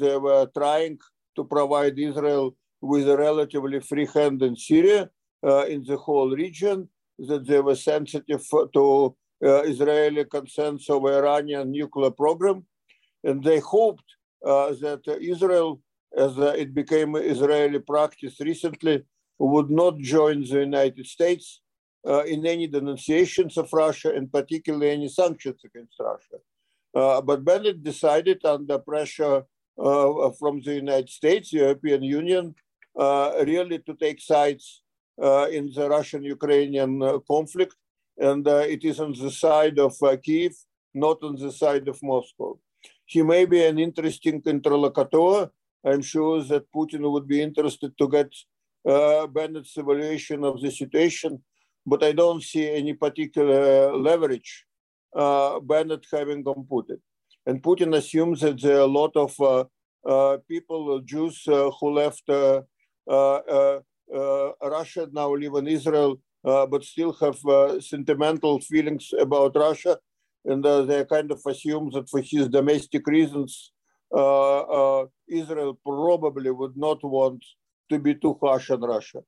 they 0.00 0.16
were 0.16 0.46
trying 0.56 0.98
to 1.36 1.44
provide 1.44 1.98
Israel 1.98 2.56
with 2.80 3.08
a 3.08 3.16
relatively 3.16 3.80
free 3.80 4.06
hand 4.06 4.42
in 4.42 4.54
Syria, 4.56 5.02
uh, 5.02 5.06
in 5.42 5.84
the 5.84 5.96
whole 5.96 6.30
region, 6.30 6.88
that 7.18 7.46
they 7.46 7.60
were 7.60 7.74
sensitive 7.74 8.46
to 8.72 9.16
uh, 9.44 9.62
Israeli 9.62 10.24
concerns 10.24 10.88
over 10.90 11.14
Iranian 11.14 11.70
nuclear 11.70 12.10
program, 12.10 12.66
and 13.24 13.42
they 13.42 13.60
hoped 13.60 14.04
uh, 14.44 14.70
that 14.80 15.02
Israel, 15.20 15.80
as 16.16 16.38
uh, 16.38 16.54
it 16.56 16.74
became 16.74 17.16
Israeli 17.16 17.78
practice 17.80 18.40
recently, 18.40 19.04
would 19.38 19.70
not 19.70 19.98
join 19.98 20.40
the 20.42 20.60
United 20.60 21.06
States 21.06 21.60
uh, 22.06 22.24
in 22.24 22.44
any 22.46 22.66
denunciations 22.66 23.56
of 23.56 23.72
Russia, 23.72 24.12
and 24.12 24.32
particularly 24.32 24.90
any 24.90 25.08
sanctions 25.08 25.60
against 25.64 25.96
Russia. 26.00 26.38
but 27.28 27.44
Bennett 27.44 27.82
decided 27.82 28.44
under 28.44 28.78
pressure 28.78 29.44
from 30.40 30.60
the 30.64 30.74
United 30.74 31.10
States, 31.10 31.50
the 31.50 31.58
European 31.58 32.02
Union, 32.02 32.54
really 32.96 33.78
to 33.86 33.94
take 33.94 34.20
sides 34.20 34.82
in 35.50 35.70
the 35.74 35.88
Russian-Ukrainian 35.88 36.92
conflict, 37.26 37.76
and 38.18 38.46
it 38.46 38.84
is 38.84 39.00
on 39.00 39.12
the 39.12 39.30
side 39.30 39.78
of 39.78 39.94
Kiev, 40.22 40.54
not 40.94 41.22
on 41.22 41.36
the 41.36 41.52
side 41.52 41.88
of 41.88 42.02
Moscow. 42.02 42.58
He 43.04 43.22
may 43.22 43.44
be 43.46 43.64
an 43.64 43.78
interesting 43.78 44.42
interlocutor. 44.44 45.50
I'm 45.84 46.02
sure 46.02 46.42
that 46.44 46.70
Putin 46.72 47.10
would 47.10 47.26
be 47.26 47.40
interested 47.40 47.96
to 47.98 48.08
get 48.08 48.30
uh, 48.86 49.26
Bennett's 49.26 49.76
evaluation 49.76 50.44
of 50.44 50.60
the 50.60 50.70
situation, 50.70 51.42
but 51.86 52.02
I 52.02 52.12
don't 52.12 52.42
see 52.42 52.70
any 52.70 52.94
particular 52.94 53.96
leverage 53.96 54.66
uh, 55.14 55.60
Bennett 55.60 56.06
having 56.12 56.42
on 56.44 56.66
Putin. 56.70 56.98
And 57.46 57.62
Putin 57.62 57.96
assumes 57.96 58.40
that 58.40 58.60
there 58.60 58.76
are 58.76 58.80
a 58.80 58.86
lot 58.86 59.16
of 59.16 59.38
uh, 59.40 59.64
uh 60.06 60.38
people, 60.48 61.00
Jews 61.00 61.42
uh, 61.48 61.70
who 61.80 61.90
left 61.90 62.28
uh, 62.28 62.60
Russia, 64.10 65.08
now 65.12 65.34
live 65.34 65.54
in 65.54 65.68
Israel, 65.68 66.20
but 66.42 66.84
still 66.84 67.12
have 67.14 67.38
sentimental 67.82 68.60
feelings 68.60 69.10
about 69.18 69.56
Russia. 69.56 69.98
And 70.44 70.64
they 70.64 71.04
kind 71.04 71.30
of 71.30 71.40
assume 71.46 71.90
that 71.94 72.08
for 72.08 72.20
his 72.20 72.48
domestic 72.48 73.06
reasons, 73.06 73.72
Israel 74.12 75.78
probably 75.84 76.50
would 76.50 76.76
not 76.76 77.02
want 77.04 77.44
to 77.90 77.98
be 77.98 78.14
too 78.14 78.38
harsh 78.40 78.70
on 78.70 78.80
Russia. 78.80 79.20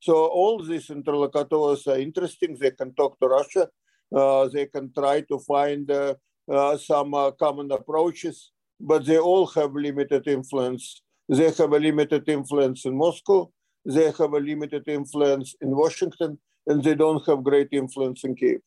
So 0.00 0.26
all 0.26 0.62
these 0.62 0.90
interlocutors 0.90 1.86
are 1.86 1.98
interesting. 1.98 2.56
They 2.58 2.72
can 2.72 2.94
talk 2.94 3.18
to 3.20 3.26
Russia. 3.26 3.68
Uh, 4.14 4.48
they 4.48 4.66
can 4.66 4.92
try 4.92 5.22
to 5.22 5.38
find 5.38 5.90
uh, 5.90 6.14
uh, 6.50 6.76
some 6.76 7.14
uh, 7.14 7.30
common 7.32 7.72
approaches, 7.72 8.52
but 8.78 9.06
they 9.06 9.18
all 9.18 9.46
have 9.46 9.72
limited 9.72 10.28
influence. 10.28 11.02
They 11.28 11.50
have 11.50 11.72
a 11.72 11.78
limited 11.78 12.28
influence 12.28 12.84
in 12.84 12.96
Moscow. 12.96 13.50
They 13.84 14.06
have 14.06 14.32
a 14.32 14.40
limited 14.40 14.84
influence 14.88 15.54
in 15.60 15.76
Washington, 15.76 16.38
and 16.66 16.82
they 16.82 16.94
don't 16.94 17.26
have 17.26 17.44
great 17.44 17.68
influence 17.72 18.24
in 18.24 18.34
Kiev. 18.34 18.60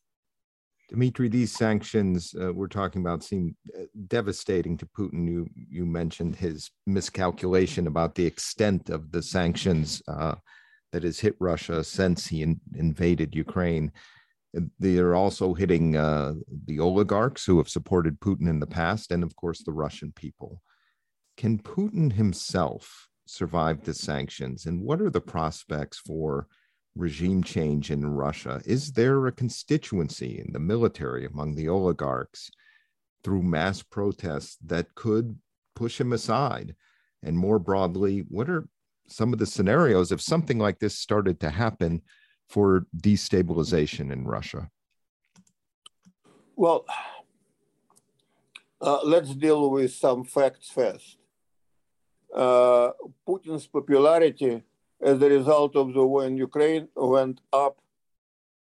Dimitri, 0.89 1.27
these 1.27 1.51
sanctions 1.51 2.33
uh, 2.41 2.53
we're 2.53 2.67
talking 2.67 3.01
about 3.01 3.24
seem 3.24 3.55
uh, 3.77 3.83
devastating 4.07 4.77
to 4.77 4.86
Putin. 4.86 5.27
You 5.27 5.50
you 5.53 5.86
mentioned 5.86 6.36
his 6.36 6.71
miscalculation 6.86 7.88
about 7.88 8.15
the 8.15 8.25
extent 8.25 8.89
of 8.89 9.12
the 9.12 9.21
sanctions 9.21 10.01
uh, 10.07 10.36
that 10.93 11.03
has 11.03 11.19
hit 11.19 11.36
Russia 11.39 11.83
since 11.83 12.27
he 12.27 12.41
in, 12.41 12.62
invaded 12.75 13.36
Ukraine. 13.36 13.91
They 14.79 14.97
are 14.97 15.13
also 15.13 15.53
hitting 15.53 15.97
uh, 15.97 16.36
the 16.65 16.79
oligarchs 16.79 17.45
who 17.45 17.57
have 17.57 17.69
supported 17.69 18.21
Putin 18.21 18.47
in 18.50 18.59
the 18.62 18.65
past, 18.65 19.12
and 19.12 19.24
of 19.24 19.36
course 19.36 19.63
the 19.63 19.74
Russian 19.74 20.13
people. 20.13 20.62
Can 21.36 21.59
Putin 21.59 22.13
himself 22.13 23.09
survive 23.29 23.84
the 23.84 23.93
sanctions, 23.93 24.65
and 24.65 24.81
what 24.81 25.01
are 25.01 25.10
the 25.10 25.22
prospects 25.22 25.98
for? 25.98 26.48
regime 26.98 27.43
change 27.43 27.91
in 27.91 28.05
Russia? 28.05 28.62
Is 28.65 28.91
there 28.91 29.27
a 29.27 29.31
constituency 29.31 30.39
in 30.39 30.51
the 30.51 30.60
military 30.60 31.25
among 31.25 31.55
the 31.55 31.69
oligarchs 31.69 32.50
through 33.24 33.43
mass 33.43 33.84
protests 33.84 34.57
that 34.65 34.93
could 34.96 35.38
push 35.75 36.00
him 36.00 36.13
aside? 36.13 36.75
And 37.24 37.38
more 37.38 37.60
broadly, 37.60 38.25
what 38.29 38.50
are 38.50 38.67
some 39.07 39.31
of 39.34 39.39
the 39.39 39.46
scenarios 39.46 40.12
if 40.12 40.22
something 40.22 40.60
like 40.60 40.79
this 40.79 40.98
started 40.98 41.39
to 41.39 41.50
happen 41.50 42.01
for 42.50 42.86
destabilization 42.96 44.12
in 44.12 44.25
Russia? 44.25 44.69
Well, 46.55 46.86
uh, 48.81 49.03
let's 49.03 49.34
deal 49.34 49.69
with 49.69 49.93
some 49.93 50.24
facts 50.24 50.69
first. 50.69 51.17
Uh, 52.34 52.91
Putin's 53.27 53.67
popularity 53.67 54.63
as 55.01 55.22
a 55.22 55.29
result 55.29 55.75
of 55.75 55.93
the 55.93 56.05
war 56.05 56.25
in 56.25 56.38
Ukraine 56.38 56.88
went 56.96 57.39
up 57.53 57.77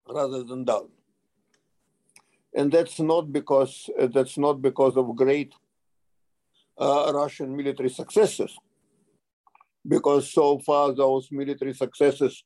rather 0.07 0.43
than 0.43 0.63
down. 0.63 0.89
And 2.53 2.71
that's 2.71 2.99
not 2.99 3.31
because 3.31 3.89
that's 4.13 4.37
not 4.37 4.61
because 4.61 4.97
of 4.97 5.15
great 5.15 5.53
uh, 6.77 7.11
Russian 7.13 7.55
military 7.55 7.89
successes, 7.89 8.57
because 9.87 10.31
so 10.31 10.59
far 10.59 10.93
those 10.93 11.29
military 11.31 11.73
successes 11.73 12.43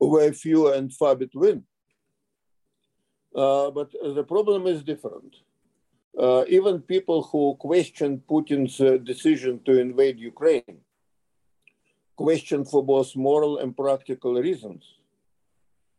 were 0.00 0.32
few 0.32 0.72
and 0.72 0.92
far 0.92 1.14
between. 1.16 1.64
Uh, 3.34 3.70
but 3.70 3.90
the 4.14 4.24
problem 4.24 4.66
is 4.66 4.82
different. 4.82 5.36
Uh, 6.18 6.44
even 6.48 6.80
people 6.80 7.22
who 7.22 7.56
question 7.58 8.22
Putin's 8.28 8.80
uh, 8.80 8.98
decision 8.98 9.60
to 9.64 9.80
invade 9.80 10.18
Ukraine 10.18 10.78
question 12.16 12.64
for 12.64 12.84
both 12.84 13.16
moral 13.16 13.58
and 13.58 13.76
practical 13.76 14.34
reasons. 14.34 14.82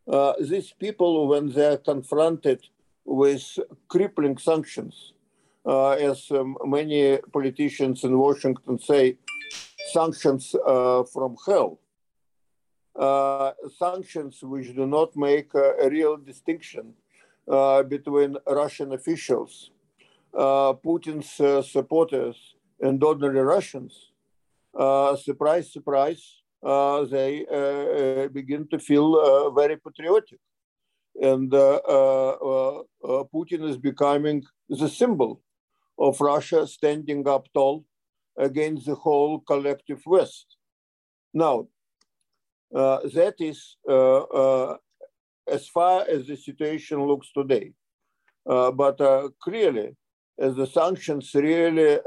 Uh, 0.06 0.32
these 0.40 0.72
people, 0.72 1.28
when 1.28 1.50
they're 1.50 1.78
confronted 1.78 2.60
with 3.04 3.58
crippling 3.88 4.38
sanctions, 4.38 5.12
uh, 5.66 5.90
as 5.90 6.30
um, 6.30 6.56
many 6.64 7.18
politicians 7.32 8.04
in 8.04 8.18
Washington 8.18 8.78
say, 8.78 9.16
sanctions 9.92 10.54
uh, 10.66 11.02
from 11.04 11.36
hell, 11.46 11.80
uh, 12.96 13.52
sanctions 13.78 14.42
which 14.42 14.74
do 14.74 14.86
not 14.86 15.16
make 15.16 15.52
a 15.54 15.88
real 15.88 16.16
distinction 16.16 16.94
between 17.88 18.36
Russian 18.46 18.92
officials, 18.92 19.70
Putin's 20.34 21.30
supporters, 21.70 22.36
and 22.80 23.02
ordinary 23.02 23.40
Russians, 23.40 24.12
uh, 24.78 25.16
surprise, 25.16 25.72
surprise, 25.72 26.42
uh, 26.62 27.04
they 27.04 27.46
uh, 27.46 28.28
begin 28.28 28.66
to 28.68 28.78
feel 28.78 29.52
very 29.52 29.76
patriotic. 29.76 30.40
And 31.20 31.50
Putin 33.32 33.68
is 33.68 33.76
becoming 33.76 34.42
the 34.68 34.88
symbol 34.88 35.40
of 35.98 36.20
Russia 36.20 36.66
standing 36.66 37.28
up 37.28 37.46
tall 37.54 37.84
against 38.36 38.86
the 38.86 38.96
whole 38.96 39.38
collective 39.40 40.02
West. 40.06 40.56
Now, 41.32 41.68
uh, 42.74 43.00
that 43.14 43.34
is 43.38 43.76
uh, 43.88 44.22
uh, 44.22 44.76
as 45.46 45.68
far 45.68 46.04
as 46.08 46.26
the 46.26 46.36
situation 46.36 47.06
looks 47.06 47.30
today. 47.32 47.72
but 48.44 48.98
clearly, 49.40 49.94
as 50.38 50.54
the 50.56 50.66
sanctions 50.66 51.34
really 51.34 51.98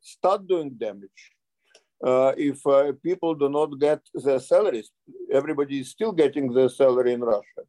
start 0.00 0.46
doing 0.46 0.70
damage, 0.70 1.34
uh, 2.04 2.32
if 2.36 2.66
uh, 2.66 2.92
people 3.02 3.34
do 3.34 3.48
not 3.48 3.78
get 3.78 4.00
their 4.12 4.38
salaries, 4.38 4.90
everybody 5.32 5.80
is 5.80 5.88
still 5.90 6.12
getting 6.12 6.52
their 6.52 6.68
salary 6.68 7.14
in 7.14 7.22
Russia. 7.22 7.62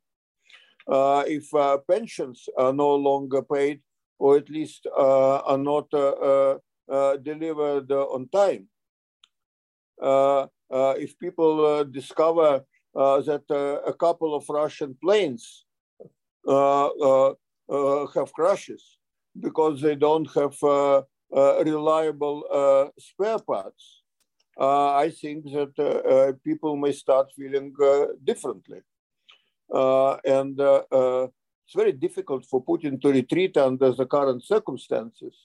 Uh, 0.88 1.24
if 1.25 1.54
uh, 1.54 1.78
pensions 1.90 2.50
are 2.58 2.74
no 2.74 2.96
longer 2.96 3.42
paid, 3.42 3.82
or 4.20 4.38
at 4.38 4.50
least 4.50 4.88
uh, 4.98 5.38
are 5.40 5.58
not 5.58 5.88
uh, 5.94 6.58
delivered 7.24 7.90
on 7.92 8.28
time, 8.30 8.68
if 11.00 11.18
people 11.20 11.84
discover 11.86 12.64
that 12.94 13.82
a 13.88 13.94
couple 13.94 14.36
of 14.36 14.44
Russian 14.50 14.98
planes 15.02 15.66
have 16.48 18.34
crashes 18.34 18.98
because 19.39 19.82
they 19.82 19.96
don't 19.96 20.30
have 20.34 20.56
uh, 20.63 21.01
uh, 21.36 21.63
reliable 21.63 22.44
uh, 22.51 22.89
spare 23.00 23.39
parts, 23.39 24.01
uh, 24.60 24.94
I 24.96 25.10
think 25.10 25.46
that 25.46 25.74
uh, 25.77 25.84
uh, 25.84 26.32
people 26.44 26.77
may 26.77 26.94
start 26.94 27.32
feeling 27.36 27.74
differently. 28.24 28.82
and 29.70 30.60
it's 30.60 31.75
very 31.75 31.92
difficult 31.92 32.46
for 32.46 32.63
Putin 32.63 33.01
to 33.01 33.10
retreat 33.12 33.58
under 33.58 33.92
the 33.92 34.06
current 34.06 34.44
circumstances 34.46 35.36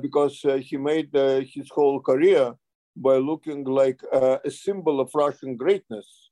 because 0.00 0.44
he 0.60 0.76
made 0.76 1.10
his 1.54 1.70
whole 1.70 2.00
career 2.00 2.54
by 2.96 3.16
looking 3.16 3.64
like 3.64 4.00
a 4.12 4.50
symbol 4.50 5.00
of 5.00 5.10
Russian 5.14 5.56
greatness, 5.56 6.30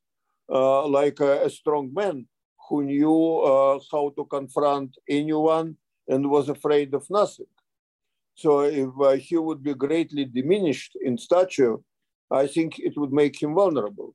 like 0.49 1.19
a, 1.21 1.47
a 1.47 1.50
strong 1.50 1.92
man 1.92 2.26
who 2.69 2.85
knew 2.85 3.38
uh, 3.40 3.78
how 3.90 4.11
to 4.16 4.25
confront 4.26 4.97
anyone 5.09 5.76
and 6.12 6.31
was 6.37 6.49
afraid 6.57 6.90
of 6.99 7.04
nothing. 7.19 7.50
So 8.42 8.50
if 8.83 8.90
uh, 9.00 9.11
he 9.26 9.37
would 9.47 9.62
be 9.69 9.75
greatly 9.87 10.25
diminished 10.25 10.92
in 11.07 11.14
stature, 11.28 11.76
I 12.42 12.45
think 12.54 12.71
it 12.78 12.95
would 12.97 13.12
make 13.12 13.35
him 13.42 13.52
vulnerable. 13.62 14.11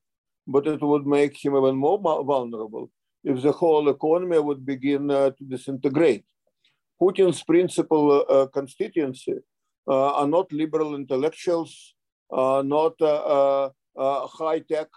But 0.56 0.66
it 0.76 0.82
would 0.82 1.06
make 1.06 1.36
him 1.44 1.54
even 1.60 1.76
more 1.76 2.00
vulnerable 2.34 2.86
if 3.24 3.38
the 3.46 3.52
whole 3.52 3.86
economy 3.90 4.40
would 4.48 4.66
begin 4.74 5.04
uh, 5.12 5.32
to 5.38 5.44
disintegrate. 5.54 6.24
Putin's 7.02 7.44
principal 7.44 8.04
uh, 8.30 8.48
constituency 8.48 9.38
uh, 9.88 10.12
are 10.20 10.28
not 10.28 10.52
liberal 10.52 10.96
intellectuals, 10.96 11.72
not 12.32 12.96
uh, 13.02 13.70
uh, 13.96 14.28
high-tech 14.28 14.90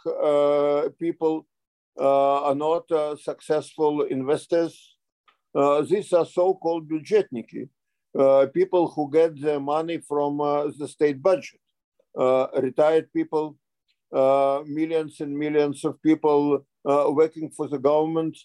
people, 0.99 1.47
are 1.99 2.55
not 2.55 2.85
successful 3.31 4.03
investors, 4.03 4.97
Uh, 5.55 5.83
these 5.83 6.13
are 6.13 6.27
so-called 6.27 6.89
budgetniki, 6.89 7.69
uh, 8.19 8.47
people 8.55 8.89
who 8.89 9.11
get 9.11 9.41
their 9.41 9.61
money 9.61 9.99
from 9.99 10.41
uh, 10.41 10.71
the 10.79 10.87
state 10.87 11.21
budget, 11.21 11.61
retired 12.63 13.13
people, 13.13 13.57
millions 14.13 15.21
and 15.21 15.37
millions 15.37 15.85
of 15.85 16.01
people 16.03 16.65
working 16.85 17.51
for 17.51 17.69
the 17.69 17.79
government, 17.79 18.37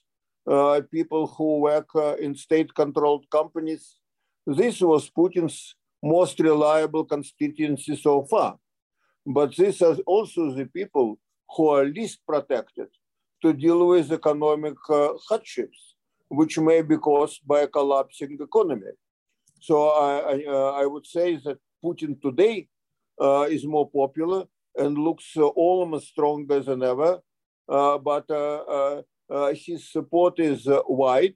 people 0.92 1.28
who 1.28 1.60
work 1.60 1.90
in 2.20 2.36
state-controlled 2.36 3.26
companies. 3.30 3.98
This 4.46 4.82
was 4.82 5.10
Putin's 5.10 5.76
most 6.04 6.40
reliable 6.40 7.04
constituency 7.04 7.96
so 7.96 8.24
far. 8.26 8.58
But 9.26 9.56
these 9.56 9.82
are 9.82 9.96
also 10.06 10.54
the 10.54 10.66
people 10.66 11.18
who 11.56 11.70
are 11.70 11.86
least 11.86 12.20
protected 12.28 12.90
to 13.42 13.54
deal 13.54 13.88
with 13.88 14.12
economic 14.12 14.76
uh, 14.90 15.10
hardships, 15.28 15.95
which 16.30 16.58
may 16.58 16.82
be 16.82 16.98
caused 16.98 17.42
by 17.46 17.62
a 17.62 17.68
collapsing 17.68 18.38
economy. 18.40 18.92
So 19.60 19.90
I, 19.90 20.18
I, 20.34 20.44
uh, 20.48 20.72
I 20.82 20.86
would 20.86 21.06
say 21.06 21.40
that 21.46 21.58
Putin 21.84 22.22
today 22.22 22.68
uh, 23.22 23.48
is 23.50 23.66
more 23.66 23.90
popular 23.90 24.46
and 24.76 24.98
looks 24.98 25.32
uh, 25.38 25.46
almost 25.48 26.08
stronger 26.10 26.60
than 26.60 26.84
ever. 26.84 27.20
Uh, 27.68 27.98
but 27.98 28.30
uh, 28.30 29.02
his 29.54 29.92
support 29.92 30.40
is 30.40 30.68
wide, 30.88 31.36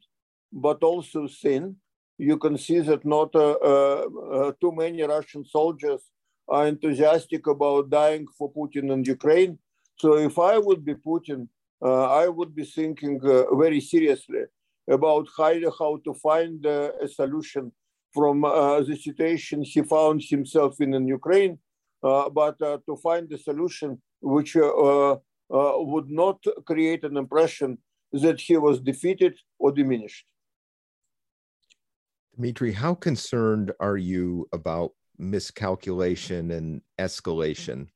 but 0.52 0.84
also 0.84 1.28
thin. 1.28 1.76
You 2.18 2.38
can 2.38 2.58
see 2.58 2.80
that 2.80 3.06
not 3.06 3.32
too 3.32 4.72
many 4.76 5.02
Russian 5.04 5.46
soldiers 5.46 6.02
are 6.48 6.68
enthusiastic 6.68 7.48
about 7.48 7.90
dying 7.90 8.28
for 8.38 8.52
Putin 8.52 8.92
and 8.92 9.08
Ukraine. 9.08 9.58
So 9.98 10.18
if 10.18 10.38
I 10.38 10.58
would 10.58 10.84
be 10.84 10.96
Putin, 10.96 11.48
uh, 11.82 12.06
I 12.06 12.28
would 12.28 12.54
be 12.54 12.66
thinking 12.66 13.20
uh, 13.24 13.56
very 13.56 13.80
seriously 13.80 14.44
about 14.90 15.28
how, 15.38 15.98
to 16.06 16.14
find 16.14 16.66
uh, 16.66 16.92
a 17.02 17.08
solution 17.08 17.72
from 18.14 18.44
uh, 18.44 18.82
the 18.82 18.96
situation 18.96 19.62
he 19.64 19.82
found 19.84 20.22
himself 20.22 20.82
in 20.82 20.94
in 20.94 21.08
Ukraine, 21.08 21.60
uh, 22.04 22.30
but 22.30 22.60
uh, 22.62 22.78
to 22.88 22.96
find 22.98 23.32
a 23.32 23.38
solution 23.38 24.02
which 24.22 24.56
would 24.56 26.10
not 26.10 26.40
create 26.66 27.04
an 27.04 27.18
impression 27.18 27.78
that 28.12 28.42
he 28.42 28.58
was 28.58 28.80
defeated 28.80 29.34
or 29.60 29.72
diminished. 29.72 30.26
Dimitri, 32.36 32.72
how 32.72 32.96
concerned 32.96 33.72
are 33.80 33.98
you 33.98 34.48
about 34.52 34.92
miscalculation 35.20 36.52
and 36.52 36.82
escalation. 36.98 37.88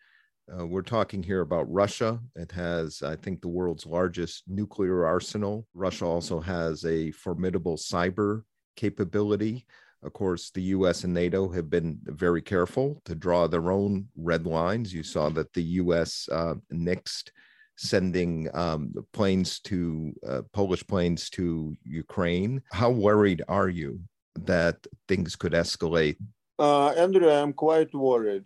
Uh, 0.51 0.65
we're 0.65 0.81
talking 0.81 1.23
here 1.23 1.41
about 1.41 1.71
Russia. 1.71 2.19
It 2.35 2.51
has, 2.51 3.01
I 3.01 3.15
think, 3.15 3.41
the 3.41 3.47
world's 3.47 3.85
largest 3.85 4.43
nuclear 4.47 5.05
arsenal. 5.05 5.67
Russia 5.73 6.05
also 6.05 6.39
has 6.41 6.83
a 6.85 7.11
formidable 7.11 7.77
cyber 7.77 8.43
capability. 8.75 9.65
Of 10.03 10.11
course, 10.11 10.51
the 10.51 10.63
US 10.63 11.05
and 11.05 11.13
NATO 11.13 11.47
have 11.49 11.69
been 11.69 11.97
very 12.03 12.41
careful 12.41 13.01
to 13.05 13.15
draw 13.15 13.47
their 13.47 13.71
own 13.71 14.09
red 14.17 14.45
lines. 14.45 14.93
You 14.93 15.03
saw 15.03 15.29
that 15.29 15.53
the 15.53 15.63
US 15.63 16.27
uh, 16.29 16.55
nixed 16.73 17.29
sending 17.77 18.49
um, 18.53 18.93
planes 19.13 19.59
to 19.61 20.13
uh, 20.27 20.41
Polish 20.51 20.85
planes 20.85 21.29
to 21.31 21.73
Ukraine. 21.83 22.61
How 22.71 22.89
worried 22.89 23.41
are 23.47 23.69
you 23.69 24.01
that 24.35 24.85
things 25.07 25.35
could 25.35 25.53
escalate 25.53 26.17
uh, 26.59 26.89
Andrew, 26.89 27.29
I'm 27.29 27.51
quite 27.51 27.93
worried. 27.93 28.45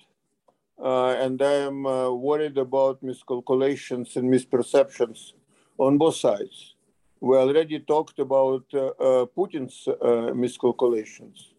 Uh, 0.79 1.15
and 1.19 1.41
I 1.41 1.53
am 1.53 1.85
uh, 1.85 2.11
worried 2.11 2.57
about 2.57 3.01
miscalculations 3.01 4.15
and 4.15 4.31
misperceptions 4.31 5.33
on 5.77 5.97
both 5.97 6.15
sides. 6.15 6.75
We 7.19 7.35
already 7.35 7.79
talked 7.79 8.19
about 8.19 8.65
uh, 8.73 8.87
uh, 8.87 9.25
Putin's 9.25 9.87
uh, 9.87 10.33
miscalculations, 10.35 11.53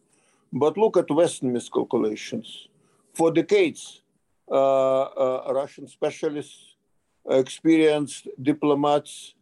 but 0.53 0.79
look 0.79 0.97
at 0.97 1.11
Western 1.11 1.53
miscalculations. 1.53 2.69
For 3.15 3.33
decades, 3.33 4.03
Russian 4.49 5.89
specialists, 5.89 6.77
experienced 7.29 8.29
diplomats, 8.41 9.35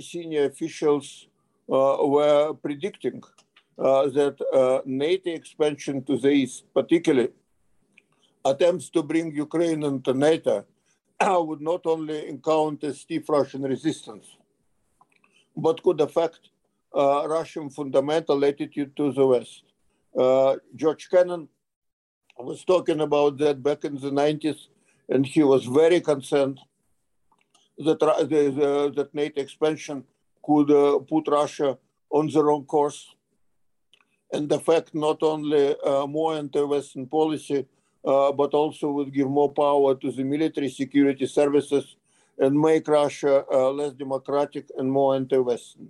senior 0.00 0.46
officials 0.46 1.28
were 1.68 2.54
predicting 2.54 3.22
uh, 3.78 4.08
that 4.08 4.36
uh, 4.54 4.80
NATO 4.86 5.30
expansion 5.30 6.02
to 6.04 6.16
the 6.16 6.30
east, 6.30 6.64
particularly 6.72 7.28
attempts 8.50 8.88
to 8.90 9.02
bring 9.02 9.34
Ukraine 9.34 9.82
into 9.82 10.12
NATO, 10.14 10.64
would 11.20 11.60
not 11.60 11.86
only 11.86 12.28
encounter 12.28 12.92
stiff 12.92 13.28
Russian 13.28 13.62
resistance, 13.62 14.26
but 15.56 15.82
could 15.82 16.00
affect 16.00 16.40
uh, 16.94 17.26
Russian 17.28 17.70
fundamental 17.70 18.44
attitude 18.44 18.96
to 18.96 19.12
the 19.12 19.26
West. 19.26 19.62
Uh, 20.18 20.56
George 20.74 21.08
Kennan 21.10 21.48
was 22.38 22.64
talking 22.64 23.00
about 23.00 23.38
that 23.38 23.62
back 23.62 23.84
in 23.84 23.94
the 23.94 24.10
90s, 24.10 24.68
and 25.08 25.26
he 25.26 25.42
was 25.42 25.64
very 25.64 26.00
concerned 26.00 26.58
that, 27.78 28.02
uh, 28.02 28.24
that 28.98 29.10
NATO 29.12 29.40
expansion 29.40 30.04
could 30.44 30.70
uh, 30.70 30.98
put 31.00 31.28
Russia 31.28 31.78
on 32.10 32.28
the 32.28 32.42
wrong 32.42 32.64
course 32.64 33.14
and 34.32 34.50
affect 34.52 34.94
not 34.94 35.22
only 35.22 35.74
uh, 35.80 36.06
more 36.06 36.36
anti-Western 36.36 37.06
policy, 37.06 37.60
uh, 37.60 37.62
but 38.06 38.54
also 38.54 38.90
would 38.92 39.12
give 39.12 39.28
more 39.28 39.52
power 39.52 39.94
to 39.96 40.12
the 40.12 40.22
military 40.22 40.68
security 40.70 41.26
services 41.26 41.96
and 42.38 42.58
make 42.58 42.86
Russia 42.86 43.44
uh, 43.50 43.70
less 43.70 43.92
democratic 43.92 44.70
and 44.78 44.90
more 44.90 45.16
anti-Western. 45.16 45.88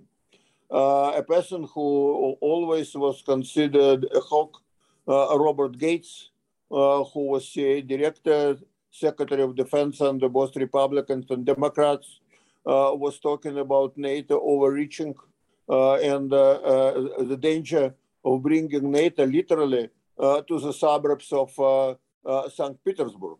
Uh, 0.71 1.13
a 1.15 1.23
person 1.23 1.67
who 1.73 2.35
always 2.41 2.93
was 2.95 3.21
considered 3.21 4.07
a 4.13 4.19
hawk, 4.19 4.61
uh, 5.07 5.37
Robert 5.37 5.77
Gates, 5.77 6.31
uh, 6.71 7.03
who 7.03 7.27
was 7.27 7.47
CIA 7.47 7.81
director, 7.81 8.57
Secretary 8.91 9.43
of 9.43 9.55
Defense 9.55 10.01
under 10.01 10.27
both 10.27 10.55
Republicans 10.55 11.25
and 11.29 11.45
Democrats, 11.45 12.19
was 12.65 13.19
talking 13.19 13.59
about 13.59 13.97
NATO 13.97 14.41
overreaching 14.41 15.15
and 15.69 16.29
the 16.31 17.37
danger 17.39 17.93
of 18.25 18.41
bringing 18.41 18.91
NATO 18.91 19.25
literally 19.25 19.89
uh, 20.19 20.41
to 20.41 20.59
the 20.59 20.73
suburbs 20.73 21.31
of 21.31 21.57
uh, 21.59 21.89
uh, 21.91 21.95
Uh, 22.27 22.49
St. 22.49 22.77
Petersburg. 22.83 23.37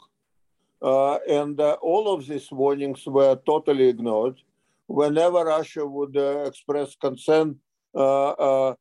Uh, 0.81 1.17
and 1.27 1.59
uh, 1.59 1.75
all 1.81 2.13
of 2.13 2.25
these 2.25 2.49
warnings 2.51 3.05
were 3.05 3.35
totally 3.45 3.89
ignored. 3.89 4.39
Whenever 4.87 5.43
Russia 5.43 5.85
would 5.85 6.15
express 6.47 6.95
concern, 6.95 7.57
the 7.93 8.75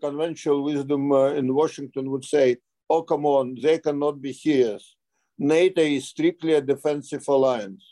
conventional 0.00 0.62
wisdom 0.62 1.10
in 1.12 1.54
Washington 1.54 2.10
would 2.10 2.24
say, 2.24 2.58
oh, 2.90 3.02
come 3.02 3.24
on, 3.24 3.56
they 3.62 3.78
cannot 3.78 4.20
be 4.20 4.32
serious. 4.32 4.96
NATO 5.38 5.80
is 5.80 6.08
strictly 6.08 6.52
a 6.54 6.60
defensive 6.60 7.26
alliance. 7.28 7.84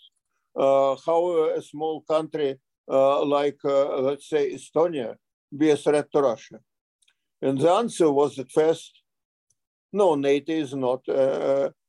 Uh, 0.54 0.96
how 1.06 1.54
a 1.56 1.62
small 1.62 2.02
country 2.02 2.58
uh, 2.90 3.24
like, 3.24 3.58
uh, 3.64 3.96
let's 4.00 4.28
say, 4.28 4.52
Estonia, 4.52 5.16
be 5.56 5.70
a 5.70 5.76
threat 5.76 6.10
to 6.12 6.20
Russia? 6.20 6.60
And 7.40 7.58
the 7.58 7.70
answer 7.70 8.10
was 8.10 8.38
at 8.38 8.52
first, 8.52 9.01
no, 9.92 10.14
NATO 10.14 10.52
is 10.52 10.74
not 10.74 11.04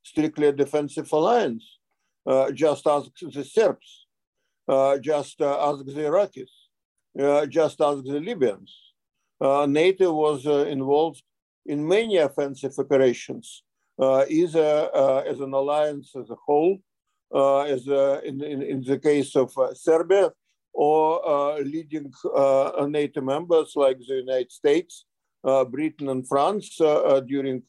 strictly 0.03 0.47
a 0.47 0.51
defensive 0.51 1.11
alliance. 1.11 1.79
Uh, 2.25 2.51
just 2.51 2.87
ask 2.87 3.09
the 3.21 3.43
Serbs, 3.43 4.07
uh, 4.67 4.97
just 4.97 5.41
uh, 5.41 5.69
ask 5.69 5.83
the 5.85 5.91
Iraqis, 5.91 6.49
uh, 7.19 7.45
just 7.45 7.81
ask 7.81 8.03
the 8.03 8.19
Libyans. 8.19 8.93
Uh, 9.41 9.65
NATO 9.65 10.13
was 10.13 10.45
involved 10.45 11.21
in 11.65 11.85
many 11.85 12.17
offensive 12.17 12.73
operations, 12.77 13.63
either 13.99 14.89
as 15.27 15.39
an 15.41 15.53
alliance 15.53 16.15
as 16.15 16.29
a 16.29 16.35
whole, 16.45 16.77
as 17.33 17.87
in, 17.87 18.41
in, 18.41 18.61
in, 18.61 18.83
the 18.83 18.97
case 18.97 19.35
of 19.35 19.51
Serbia, 19.73 20.31
or 20.71 21.61
leading 21.61 22.11
NATO 22.87 23.19
members 23.19 23.73
like 23.75 23.99
the 23.99 24.15
United 24.15 24.51
States, 24.51 25.05
Britain 25.43 26.07
and 26.07 26.25
France 26.25 26.77
during 27.25 27.63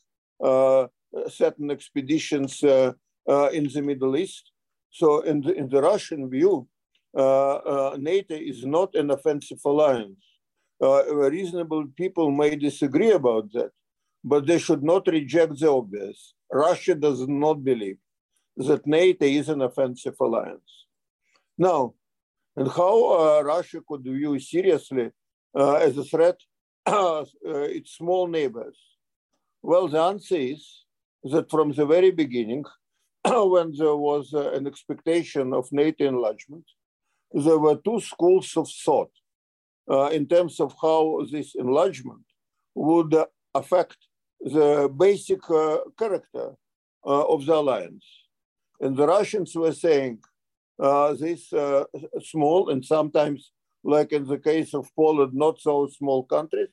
certain 1.28 1.70
expeditions 1.70 2.62
in 2.62 3.64
the 3.74 3.82
Middle 3.82 4.16
East. 4.16 4.50
So 4.90 5.20
in 5.22 5.40
the, 5.40 5.52
in 5.54 5.68
the 5.68 5.82
Russian 5.82 6.30
view, 6.30 6.68
NATO 7.14 8.34
is 8.34 8.64
not 8.64 8.94
an 8.94 9.10
offensive 9.10 9.60
alliance. 9.64 10.24
reasonable 10.80 11.86
people 11.96 12.30
may 12.30 12.56
disagree 12.56 13.12
about 13.12 13.52
that, 13.52 13.70
but 14.22 14.46
they 14.46 14.58
should 14.58 14.82
not 14.82 15.06
reject 15.06 15.58
the 15.60 15.70
obvious. 15.70 16.34
Russia 16.52 16.94
does 16.94 17.26
not 17.26 17.64
believe 17.64 17.98
that 18.56 18.86
NATO 18.86 19.26
is 19.26 19.48
an 19.48 19.62
offensive 19.62 20.14
alliance. 20.20 20.86
Now, 21.58 21.94
and 22.56 22.68
how 22.68 23.38
uh, 23.38 23.42
Russia 23.42 23.80
could 23.86 24.04
view 24.04 24.38
seriously 24.38 25.10
uh, 25.56 25.74
as 25.74 25.96
a 25.98 26.04
threat 26.04 26.38
uh, 26.86 27.24
its 27.42 27.96
small 27.96 28.28
neighbors? 28.28 28.78
Well, 29.66 29.88
the 29.88 29.98
answer 29.98 30.36
is 30.36 30.84
that 31.22 31.50
from 31.50 31.72
the 31.72 31.86
very 31.86 32.10
beginning, 32.10 32.64
when 33.24 33.72
there 33.74 33.96
was 33.96 34.34
uh, 34.34 34.50
an 34.52 34.66
expectation 34.66 35.54
of 35.54 35.72
NATO 35.72 36.04
enlargement, 36.06 36.66
there 37.32 37.58
were 37.58 37.76
two 37.76 37.98
schools 38.00 38.48
of 38.58 38.68
thought. 38.84 39.14
in 40.18 40.24
terms 40.34 40.54
of 40.64 40.70
how 40.84 41.02
this 41.32 41.48
enlargement 41.64 42.26
would 42.74 43.12
affect 43.60 43.98
the 44.56 44.70
basic 45.04 45.40
character 46.00 46.46
of 47.32 47.38
the 47.46 47.54
alliance. 47.62 48.06
And 48.82 48.94
the 48.98 49.06
Russians 49.16 49.50
were 49.62 49.76
saying 49.86 50.14
uh, 50.78 51.16
uh, 51.62 51.84
small 52.32 52.60
and 52.72 52.84
sometimes, 52.84 53.40
like 53.94 54.10
in 54.18 54.24
the 54.32 54.40
case 54.50 54.74
of 54.74 54.94
Poland, 54.94 55.32
not 55.32 55.56
so 55.66 55.74
small 56.00 56.22
countries, 56.36 56.72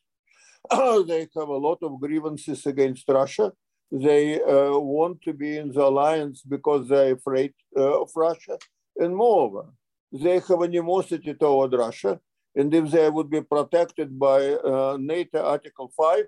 they 1.07 1.27
have 1.35 1.49
a 1.49 1.63
lot 1.67 1.79
of 1.81 1.99
grievances 1.99 2.65
against 2.65 3.07
Russia. 3.07 3.51
They 3.91 4.41
uh, 4.41 4.77
want 4.77 5.21
to 5.23 5.33
be 5.33 5.57
in 5.57 5.71
the 5.71 5.83
alliance 5.83 6.41
because 6.41 6.87
they're 6.87 7.13
afraid 7.13 7.53
uh, 7.75 8.01
of 8.01 8.11
Russia. 8.15 8.57
And 8.95 9.15
moreover, 9.15 9.65
they 10.11 10.39
have 10.39 10.63
animosity 10.63 11.33
toward 11.33 11.73
Russia. 11.73 12.19
And 12.55 12.73
if 12.73 12.91
they 12.91 13.09
would 13.09 13.29
be 13.29 13.41
protected 13.41 14.17
by 14.19 14.53
uh, 14.53 14.97
NATO 14.99 15.43
Article 15.43 15.91
5, 15.97 16.25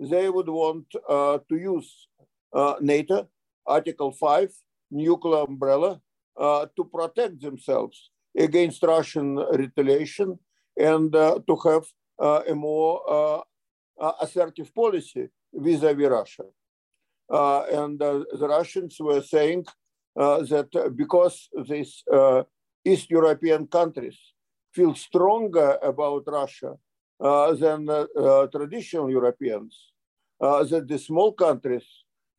they 0.00 0.28
would 0.28 0.48
want 0.48 0.86
uh, 1.08 1.38
to 1.48 1.56
use 1.56 2.08
NATO 2.80 3.28
Article 3.66 4.12
5 4.12 4.50
nuclear 4.90 5.44
umbrella 5.44 6.00
uh, 6.36 6.66
to 6.76 6.84
protect 6.84 7.40
themselves 7.40 8.10
against 8.36 8.82
Russian 8.82 9.36
retaliation 9.36 10.38
and 10.78 11.14
uh, 11.14 11.38
to 11.46 11.56
have 11.64 11.84
uh, 12.18 12.42
a 12.48 12.54
more 12.54 13.44
assertive 14.20 14.74
policy 14.74 15.28
vis-a-vis 15.54 16.08
Russia. 16.08 16.44
and 17.80 17.98
the 17.98 18.48
Russians 18.56 18.96
were 19.00 19.22
saying 19.22 19.64
that 20.16 20.92
because 20.96 21.48
these 21.68 22.04
East 22.84 23.10
European 23.10 23.66
countries 23.66 24.18
feel 24.74 24.94
stronger 24.94 25.78
about 25.82 26.24
Russia 26.26 26.74
uh, 27.20 27.52
than 27.54 27.88
uh, 27.88 28.46
traditional 28.48 29.08
Europeans, 29.10 29.92
uh, 30.40 30.64
that 30.64 30.88
the 30.88 30.98
small 30.98 31.32
countries 31.32 31.86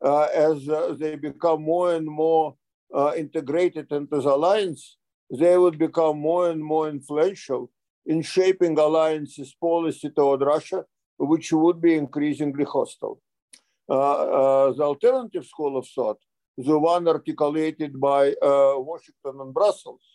uh, 0.04 0.28
as 0.36 0.68
uh, 0.68 0.94
they 1.00 1.16
become 1.16 1.64
more 1.64 1.96
and 1.96 2.06
more 2.06 2.56
uh, 2.94 3.14
integrated 3.16 3.90
into 3.92 4.20
the 4.20 4.30
alliance, 4.30 4.98
they 5.32 5.58
would 5.58 5.80
become 5.80 6.20
more 6.20 6.50
and 6.50 6.62
more 6.64 6.90
influential 6.90 7.72
in 8.06 8.22
shaping 8.22 8.78
alliances 8.78 9.56
policy 9.60 10.10
toward 10.10 10.42
Russia, 10.42 10.84
which 11.18 11.52
would 11.54 11.82
be 11.82 11.96
increasingly 11.96 12.66
hostile. 12.66 13.22
the 13.88 14.86
alternative 14.92 15.46
school 15.46 15.78
of 15.78 15.88
thought, 15.88 16.20
the 16.58 16.78
one 16.78 17.08
articulated 17.08 18.00
by 18.00 18.34
Washington 18.42 19.36
and 19.42 19.54
Brussels, 19.54 20.06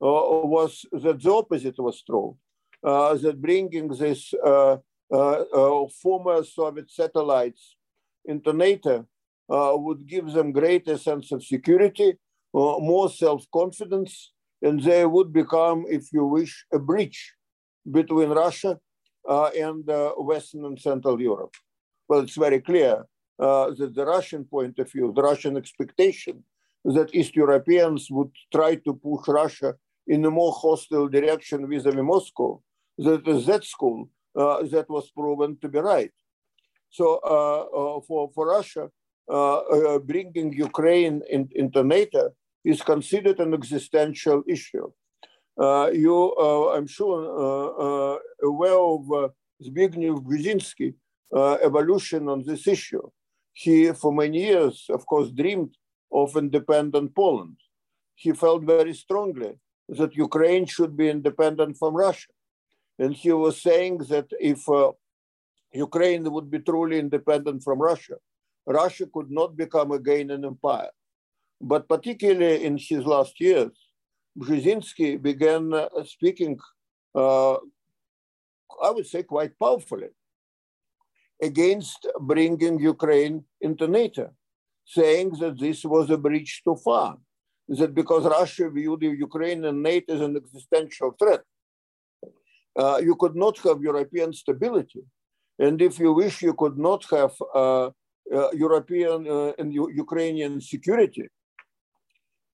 was 0.00 0.84
that 0.92 1.20
the 1.22 1.32
opposite 1.32 1.78
was 1.78 2.02
true. 2.02 2.36
Uh, 2.84 3.14
that 3.14 3.40
bringing 3.40 3.88
these 3.88 4.34
uh, 4.44 4.76
uh, 5.12 5.86
former 6.02 6.42
Soviet 6.42 6.90
satellites 6.90 7.76
into 8.24 8.52
NATO 8.52 9.06
uh, 9.48 9.72
would 9.76 10.06
give 10.06 10.32
them 10.32 10.52
greater 10.52 10.96
sense 10.96 11.30
of 11.32 11.44
security, 11.44 12.10
uh, 12.54 12.78
more 12.78 13.10
self-confidence, 13.10 14.32
and 14.62 14.82
they 14.82 15.04
would 15.04 15.32
become, 15.32 15.84
if 15.88 16.12
you 16.12 16.24
wish, 16.24 16.64
a 16.72 16.78
bridge 16.78 17.34
between 17.90 18.30
Russia 18.30 18.70
uh, 18.70 18.78
and 19.28 19.84
Western 20.16 20.64
and 20.64 20.78
Central 20.80 21.20
Europe. 21.20 21.54
Well, 22.08 22.20
it's 22.20 22.36
very 22.36 22.60
clear 22.60 23.04
that 23.38 23.92
the 23.94 24.06
Russian 24.06 24.44
point 24.44 24.78
of 24.78 24.90
view, 24.90 25.12
the 25.14 25.22
Russian 25.22 25.56
expectation 25.56 26.44
that 26.84 27.14
East 27.14 27.36
Europeans 27.36 28.08
would 28.10 28.32
try 28.52 28.74
to 28.76 28.94
push 28.94 29.28
Russia 29.28 29.74
in 30.06 30.24
a 30.24 30.30
more 30.30 30.52
hostile 30.52 31.08
direction 31.08 31.68
vis-a-vis 31.68 32.02
Moscow, 32.02 32.60
that 32.98 33.24
that 33.46 33.64
school 33.64 34.08
uh, 34.36 34.62
that 34.64 34.88
was 34.88 35.10
proven 35.10 35.56
to 35.60 35.68
be 35.68 35.78
right. 35.78 36.12
So 36.90 37.20
uh, 37.24 37.96
uh, 37.96 38.00
for, 38.06 38.30
for 38.34 38.48
Russia, 38.48 38.90
uh, 39.30 39.58
uh, 39.58 39.98
bringing 39.98 40.52
Ukraine 40.52 41.22
in, 41.30 41.48
into 41.52 41.82
NATO 41.82 42.30
is 42.64 42.82
considered 42.82 43.38
an 43.40 43.54
existential 43.54 44.42
issue. 44.46 44.90
You, 45.62 46.16
I'm 46.74 46.86
sure, 46.86 48.18
aware 48.42 48.78
of 48.78 49.32
Zbigniew 49.62 50.24
Brzezinski 50.24 50.94
evolution 51.62 52.28
on 52.28 52.42
this 52.44 52.66
issue. 52.66 53.02
He, 53.52 53.92
for 53.92 54.12
many 54.12 54.46
years, 54.46 54.86
of 54.88 55.06
course, 55.06 55.30
dreamed 55.30 55.76
of 56.12 56.36
independent 56.36 57.14
Poland. 57.14 57.56
He 58.14 58.32
felt 58.32 58.64
very 58.64 58.94
strongly 58.94 59.58
that 59.88 60.16
Ukraine 60.16 60.66
should 60.66 60.96
be 60.96 61.08
independent 61.08 61.76
from 61.76 61.94
Russia. 61.94 62.32
And 62.98 63.14
he 63.14 63.32
was 63.32 63.60
saying 63.60 63.98
that 64.10 64.26
if 64.40 64.68
uh, 64.68 64.92
Ukraine 65.72 66.30
would 66.30 66.50
be 66.50 66.60
truly 66.60 66.98
independent 66.98 67.62
from 67.62 67.80
Russia, 67.80 68.16
Russia 68.66 69.06
could 69.12 69.30
not 69.30 69.56
become 69.56 69.90
again 69.92 70.30
an 70.30 70.44
empire. 70.44 70.90
But 71.60 71.88
particularly 71.88 72.64
in 72.64 72.78
his 72.78 73.04
last 73.04 73.40
years, 73.40 73.81
Brzezinski 74.38 75.20
began 75.20 75.72
uh, 75.72 75.88
speaking, 76.04 76.58
uh, 77.14 77.54
I 78.82 78.90
would 78.90 79.06
say, 79.06 79.22
quite 79.22 79.58
powerfully 79.58 80.08
against 81.42 82.06
bringing 82.20 82.78
Ukraine 82.78 83.44
into 83.60 83.88
NATO, 83.88 84.30
saying 84.84 85.30
that 85.40 85.58
this 85.58 85.84
was 85.84 86.08
a 86.10 86.16
bridge 86.16 86.62
too 86.64 86.76
far, 86.76 87.18
that 87.68 87.94
because 87.94 88.24
Russia 88.24 88.70
viewed 88.70 89.02
Ukraine 89.02 89.64
and 89.64 89.82
NATO 89.82 90.14
as 90.14 90.20
an 90.20 90.36
existential 90.36 91.14
threat, 91.18 91.42
uh, 92.78 93.00
you 93.02 93.16
could 93.16 93.36
not 93.36 93.58
have 93.58 93.82
European 93.82 94.32
stability. 94.32 95.02
And 95.58 95.82
if 95.82 95.98
you 95.98 96.12
wish, 96.12 96.40
you 96.42 96.54
could 96.54 96.78
not 96.78 97.04
have 97.10 97.34
uh, 97.54 97.90
uh, 98.34 98.50
European 98.52 99.28
uh, 99.28 99.52
and 99.58 99.72
Ukrainian 99.74 100.60
security 100.60 101.28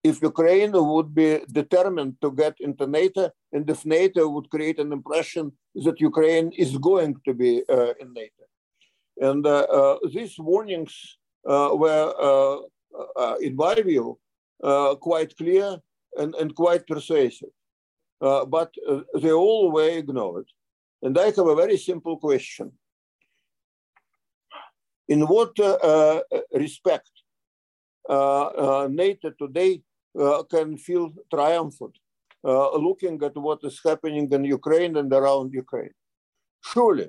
if 0.05 0.23
Ukraine 0.23 0.73
would 0.73 1.15
be 1.15 1.41
determined 1.51 2.17
to 2.23 2.31
get 2.31 2.55
into 2.61 2.87
NATO 2.87 3.31
and 3.53 3.69
if 3.69 3.85
NATO 3.85 4.29
would 4.29 4.49
create 4.51 4.79
an 4.79 4.93
impression 4.93 5.53
that 5.75 6.01
Ukraine 6.01 6.53
is 6.53 6.77
going 6.79 7.17
to 7.25 7.35
be 7.35 7.63
uh, 7.69 7.95
in 8.01 8.13
NATO. 8.13 8.45
And 9.21 9.45
uh, 9.47 9.67
uh, 9.79 9.97
these 10.13 10.39
warnings 10.39 11.19
uh, 11.49 11.71
were, 11.73 12.61
in 13.41 13.57
my 13.57 13.75
view, 13.75 14.19
quite 15.01 15.37
clear 15.37 15.79
and, 16.17 16.35
and 16.37 16.55
quite 16.55 16.87
persuasive. 16.87 17.51
but 18.21 18.71
they 19.23 19.33
all 19.33 19.73
were 19.73 19.91
ignored. 20.03 20.49
And 21.03 21.17
I 21.19 21.27
have 21.27 21.39
a 21.39 21.55
very 21.55 21.77
simple 21.77 22.17
question 22.19 22.73
in 25.09 25.23
what 25.23 25.59
uh, 25.59 25.75
uh, 25.75 26.21
respect 26.53 27.11
uh, 28.09 28.89
NATO 28.91 29.31
today 29.31 29.83
can 30.51 30.77
feel 30.77 31.11
triumphant 31.33 31.97
looking 32.43 33.23
at 33.23 33.37
what 33.37 33.61
is 33.63 33.81
happening 33.85 34.31
in 34.33 34.45
Ukraine 34.45 34.97
and 34.97 35.13
around 35.13 35.53
Ukraine? 35.53 35.95
Surely, 36.65 37.09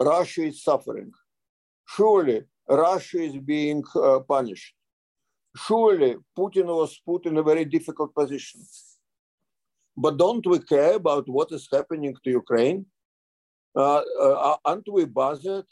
Russia 0.00 0.44
is 0.44 0.62
suffering. 0.62 1.10
Surely, 1.86 2.42
Russia 2.68 3.20
is 3.28 3.36
being 3.38 3.82
punished. 4.28 4.74
Surely, 5.56 6.16
Putin 6.38 6.66
was 6.66 7.00
put 7.04 7.26
in 7.26 7.36
a 7.36 7.42
very 7.42 7.64
difficult 7.64 8.14
position. 8.14 8.60
But 9.96 10.16
don't 10.16 10.46
we 10.46 10.58
care 10.60 10.94
about 10.94 11.28
what 11.28 11.52
is 11.52 11.68
happening 11.70 12.14
to 12.24 12.30
Ukraine? 12.30 12.86
Uh, 13.74 14.02
uh, 14.20 14.56
aren't 14.64 14.88
we 14.90 15.04
bothered 15.04 15.66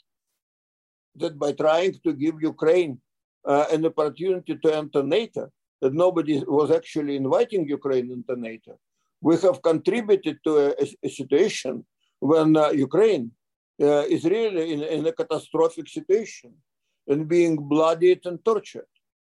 that 1.15 1.37
by 1.37 1.51
trying 1.51 1.95
to 2.03 2.13
give 2.13 2.41
Ukraine 2.41 2.99
uh, 3.45 3.65
an 3.71 3.85
opportunity 3.85 4.55
to 4.55 4.75
enter 4.75 5.03
NATO, 5.03 5.51
that 5.81 5.93
nobody 5.93 6.43
was 6.47 6.71
actually 6.71 7.15
inviting 7.15 7.67
Ukraine 7.67 8.11
into 8.11 8.35
NATO, 8.35 8.79
we 9.21 9.37
have 9.37 9.61
contributed 9.61 10.37
to 10.43 10.51
a, 10.57 10.87
a 11.03 11.09
situation 11.09 11.85
when 12.19 12.55
uh, 12.55 12.69
Ukraine 12.69 13.31
uh, 13.81 14.05
is 14.15 14.23
really 14.25 14.73
in, 14.73 14.83
in, 14.83 15.07
a 15.07 15.11
catastrophic 15.11 15.87
situation 15.89 16.53
and 17.07 17.27
being 17.27 17.55
bloodied 17.57 18.21
and 18.25 18.43
tortured. 18.45 18.91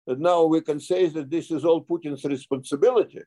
And 0.07 0.19
now 0.19 0.43
we 0.43 0.59
can 0.61 0.79
say 0.79 1.07
that 1.07 1.29
this 1.29 1.49
is 1.49 1.63
all 1.63 1.83
Putin's 1.83 2.25
responsibility. 2.25 3.21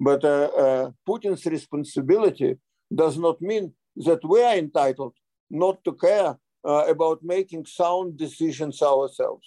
But 0.00 0.24
uh, 0.24 0.50
uh, 0.64 0.90
Putin's 1.08 1.46
responsibility 1.46 2.56
does 2.92 3.16
not 3.18 3.40
mean 3.40 3.72
that 3.96 4.20
we 4.24 4.42
are 4.42 4.56
entitled 4.56 5.14
not 5.50 5.84
to 5.84 5.92
care 5.92 6.36
uh, 6.64 6.84
about 6.88 7.22
making 7.22 7.66
sound 7.66 8.16
decisions 8.16 8.82
ourselves. 8.82 9.46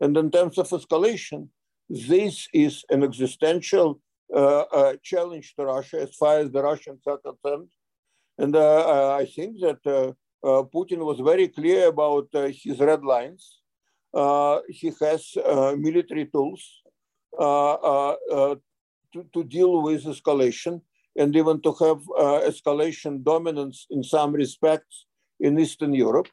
And 0.00 0.16
in 0.16 0.30
terms 0.30 0.58
of 0.58 0.68
escalation, 0.68 1.48
this 1.90 2.46
is 2.54 2.84
an 2.88 3.02
existential 3.02 4.00
uh, 4.34 4.60
uh, 4.60 4.94
challenge 5.02 5.54
to 5.56 5.64
Russia 5.64 6.00
as 6.02 6.14
far 6.14 6.38
as 6.38 6.52
the 6.52 6.62
Russians 6.62 7.02
are 7.06 7.18
concerned. 7.18 7.66
And 8.38 8.54
uh, 8.54 9.12
I 9.14 9.26
think 9.26 9.60
that 9.60 9.82
Putin 10.42 11.04
was 11.04 11.18
very 11.18 11.48
clear 11.48 11.88
about 11.88 12.28
his 12.32 12.78
red 12.78 13.02
lines. 13.04 13.60
he 14.68 14.92
has 15.00 15.36
military 15.76 16.26
tools 16.26 16.62
to, 19.12 19.26
to 19.34 19.44
deal 19.44 19.82
with 19.82 20.04
escalation 20.04 20.80
and 21.16 21.34
even 21.34 21.60
to 21.62 21.72
have 21.80 22.00
uh, 22.16 22.40
escalation 22.50 23.22
dominance 23.24 23.86
in 23.90 24.02
some 24.02 24.32
respects 24.32 25.06
in 25.40 25.58
Eastern 25.58 25.92
Europe. 25.92 26.28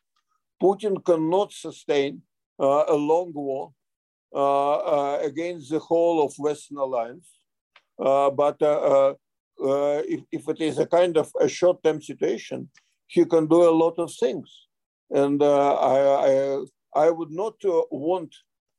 Putin 0.61 1.03
cannot 1.03 1.51
sustain 1.51 2.21
uh, 2.59 2.83
a 2.87 2.95
long 2.95 3.31
war 3.33 3.73
Uh, 4.35 4.73
uh, 4.75 5.19
against 5.23 5.69
the 5.69 5.79
whole 5.79 6.21
of 6.23 6.33
Western 6.37 6.77
alliance. 6.77 7.39
Uh, 7.97 8.29
but 8.29 8.57
if, 8.59 10.21
if 10.33 10.49
it 10.49 10.59
is 10.59 10.77
a 10.79 10.85
kind 10.85 11.15
of 11.17 11.31
a 11.39 11.47
short-term 11.47 12.01
situation, 12.01 12.69
he 13.07 13.23
can 13.23 13.47
do 13.47 13.63
a 13.63 13.71
lot 13.71 13.97
of 13.97 14.13
things. 14.13 14.67
And 15.09 15.41
I, 15.41 16.57
I, 16.93 17.05
I, 17.05 17.09
would 17.09 17.31
not 17.31 17.55
want 17.89 18.35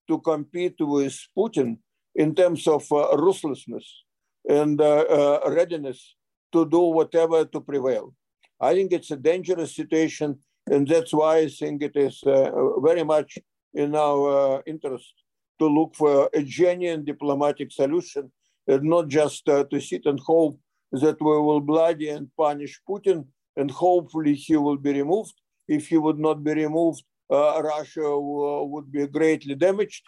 to 0.09 0.19
compete 0.19 0.77
with 0.81 1.19
Putin 1.37 1.79
in 2.15 2.35
terms 2.35 2.67
of 2.67 2.85
uh, 2.93 3.17
ruthlessness 3.17 4.05
and 4.47 4.79
uh, 4.79 5.01
uh, 5.01 5.41
readiness 5.51 6.15
to 6.53 6.67
do 6.67 6.81
whatever 6.81 7.47
to 7.47 7.61
prevail. 7.61 8.15
I 8.61 8.75
think 8.75 8.93
it's 8.93 9.11
a 9.11 9.17
dangerous 9.17 9.75
situation, 9.75 10.41
and 10.67 10.87
that's 10.87 11.15
why 11.15 11.39
I 11.39 11.49
think 11.49 11.83
it 11.83 11.97
is 11.97 12.23
very 12.23 13.03
much 13.03 13.39
in 13.73 13.95
our 13.97 14.63
interest 14.67 15.15
to 15.59 15.66
look 15.66 15.94
for 15.94 16.31
a 16.33 16.42
genuine 16.42 17.05
diplomatic 17.05 17.73
solution 17.73 18.31
and 18.66 18.83
not 18.83 19.09
just 19.09 19.49
uh, 19.49 19.64
to 19.64 19.81
sit 19.81 20.07
and 20.07 20.21
hope 20.21 20.59
that 20.92 21.21
we 21.21 21.38
will 21.47 21.61
bloody 21.61 22.09
and 22.09 22.29
punish 22.37 22.81
Putin 22.88 23.27
and 23.57 23.71
hopefully 23.71 24.35
he 24.35 24.57
will 24.57 24.77
be 24.77 24.92
removed. 24.92 25.35
If 25.66 25.88
he 25.88 25.99
would 25.99 26.18
not 26.18 26.42
be 26.42 26.55
removed, 26.55 27.03
uh, 27.31 27.61
Russia 27.62 28.18
would 28.18 28.90
be 28.90 29.07
greatly 29.07 29.55
damaged. 29.55 30.05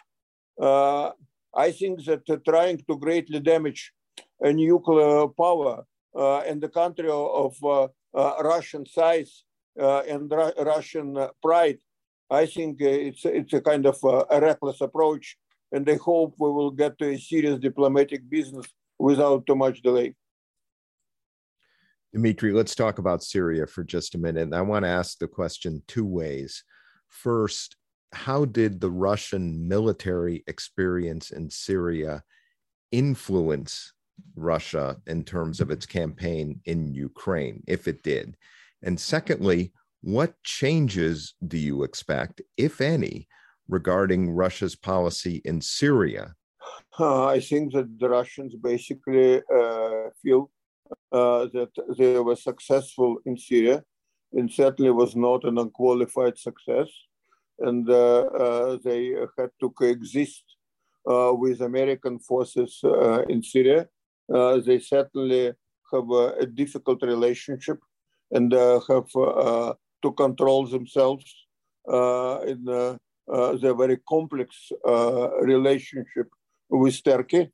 Uh, 0.59 1.11
I 1.53 1.71
think 1.71 2.03
that 2.05 2.27
uh, 2.29 2.37
trying 2.47 2.77
to 2.89 2.97
greatly 2.97 3.39
damage 3.39 3.91
a 4.39 4.51
nuclear 4.53 5.27
power 5.27 5.83
uh, 6.15 6.41
in 6.47 6.59
the 6.59 6.69
country 6.69 7.09
of 7.09 7.55
uh, 7.63 7.87
Russian 8.41 8.85
size 8.85 9.43
and 9.75 10.31
Ru 10.31 10.51
Russian 10.57 11.27
pride, 11.41 11.79
I 12.31 12.45
think 12.45 12.81
uh, 12.81 12.85
it's, 12.85 13.25
it's 13.25 13.53
a 13.53 13.61
kind 13.61 13.85
of 13.85 13.97
a 14.03 14.39
reckless 14.39 14.79
approach. 14.81 15.37
And 15.73 15.87
I 15.89 15.95
hope 15.95 16.35
we 16.39 16.49
will 16.49 16.71
get 16.71 16.97
to 16.99 17.09
a 17.09 17.17
serious 17.17 17.59
diplomatic 17.59 18.29
business 18.29 18.65
without 18.97 19.45
too 19.45 19.55
much 19.55 19.81
delay. 19.81 20.15
Dimitri, 22.13 22.51
let's 22.51 22.75
talk 22.75 22.99
about 22.99 23.23
Syria 23.23 23.65
for 23.67 23.83
just 23.83 24.15
a 24.15 24.17
minute. 24.17 24.53
I 24.53 24.61
want 24.61 24.83
to 24.83 24.89
ask 24.89 25.17
the 25.17 25.27
question 25.27 25.81
two 25.87 26.05
ways. 26.05 26.63
First, 27.07 27.77
how 28.13 28.45
did 28.45 28.81
the 28.81 28.91
Russian 28.91 29.67
military 29.67 30.43
experience 30.47 31.31
in 31.31 31.49
Syria 31.49 32.23
influence 32.91 33.93
Russia 34.35 34.97
in 35.07 35.23
terms 35.23 35.61
of 35.61 35.71
its 35.71 35.85
campaign 35.85 36.59
in 36.65 36.93
Ukraine, 36.93 37.63
if 37.67 37.87
it 37.87 38.03
did? 38.03 38.35
And 38.83 38.99
secondly, 38.99 39.71
what 40.01 40.41
changes 40.43 41.35
do 41.47 41.57
you 41.57 41.83
expect, 41.83 42.41
if 42.57 42.81
any, 42.81 43.27
regarding 43.67 44.31
Russia's 44.31 44.75
policy 44.75 45.41
in 45.45 45.61
Syria? 45.61 46.35
Uh, 46.99 47.25
I 47.25 47.39
think 47.39 47.73
that 47.73 47.99
the 47.99 48.09
Russians 48.09 48.55
basically 48.55 49.37
uh, 49.37 50.09
feel 50.21 50.51
uh, 51.11 51.47
that 51.53 51.71
they 51.97 52.19
were 52.19 52.35
successful 52.35 53.17
in 53.25 53.37
Syria, 53.37 53.83
and 54.33 54.51
certainly 54.51 54.91
was 54.91 55.15
not 55.15 55.43
an 55.43 55.57
unqualified 55.57 56.37
success 56.37 56.87
and 57.61 57.89
uh, 57.89 58.21
uh, 58.21 58.77
they 58.83 59.13
had 59.37 59.49
to 59.59 59.69
coexist 59.71 60.43
uh, 61.09 61.31
with 61.33 61.61
American 61.61 62.19
forces 62.19 62.79
in 63.29 63.41
Syria. 63.43 63.87
they 64.65 64.79
certainly 64.79 65.53
have 65.91 66.09
a, 66.09 66.33
a 66.39 66.45
difficult 66.45 67.01
relationship 67.03 67.79
and 68.31 68.51
have 68.53 69.09
to 70.01 70.11
control 70.11 70.65
themselves 70.67 71.25
uh, 71.91 72.39
in 72.47 72.67
uh, 72.67 72.97
the 73.27 73.73
very 73.77 73.97
complex 74.07 74.71
uh, 74.87 75.29
relationship 75.41 76.27
with 76.69 77.03
Turkey. 77.03 77.51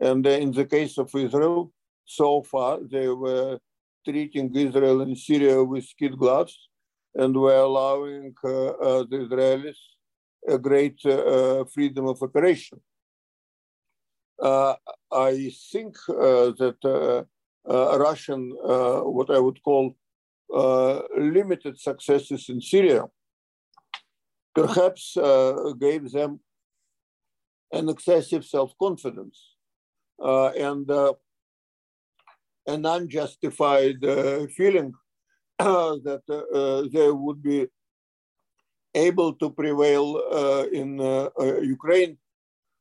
And 0.00 0.26
in 0.26 0.52
the 0.52 0.64
case 0.64 0.98
of 0.98 1.14
Israel, 1.14 1.72
so 2.04 2.42
far 2.42 2.80
they 2.82 3.08
were 3.08 3.58
treating 4.04 4.54
Israel 4.54 5.02
and 5.02 5.16
Syria 5.16 5.62
with 5.62 5.86
kid 5.98 6.18
gloves 6.18 6.58
and 7.14 7.36
we're 7.36 7.54
allowing 7.54 8.34
uh, 8.42 8.48
uh, 8.48 9.04
the 9.08 9.18
Israelis 9.28 9.76
a 10.48 10.58
great 10.58 10.98
uh, 11.04 11.64
freedom 11.72 12.06
of 12.06 12.22
operation. 12.22 12.80
I 14.42 15.52
think 15.70 15.94
that 16.08 17.26
Russian, 17.64 18.50
what 18.50 19.30
I 19.30 19.38
would 19.38 19.62
call 19.62 19.94
limited 20.52 21.78
successes 21.80 22.48
in 22.48 22.60
Syria, 22.60 23.04
perhaps 24.54 25.16
gave 25.78 26.10
them 26.12 26.40
an 27.72 27.88
excessive 27.88 28.44
self-confidence 28.44 29.56
uh, 30.22 30.48
and 30.48 30.90
uh, 30.90 31.14
an 32.66 32.84
unjustified 32.86 34.04
uh, 34.04 34.46
feeling 34.48 34.92
that 35.58 36.22
uh, 36.28 36.88
they 36.92 37.10
would 37.10 37.42
be 37.42 37.66
able 38.94 39.32
to 39.32 39.50
prevail 39.50 40.22
uh, 40.30 40.64
in 40.72 41.00
uh, 41.00 41.30
Ukraine 41.60 42.18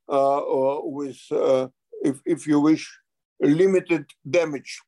with, 0.07 1.21
if, 2.03 2.19
if 2.25 2.47
you 2.47 2.59
wish, 2.59 2.85
limited 3.39 4.05
damage 4.29 4.81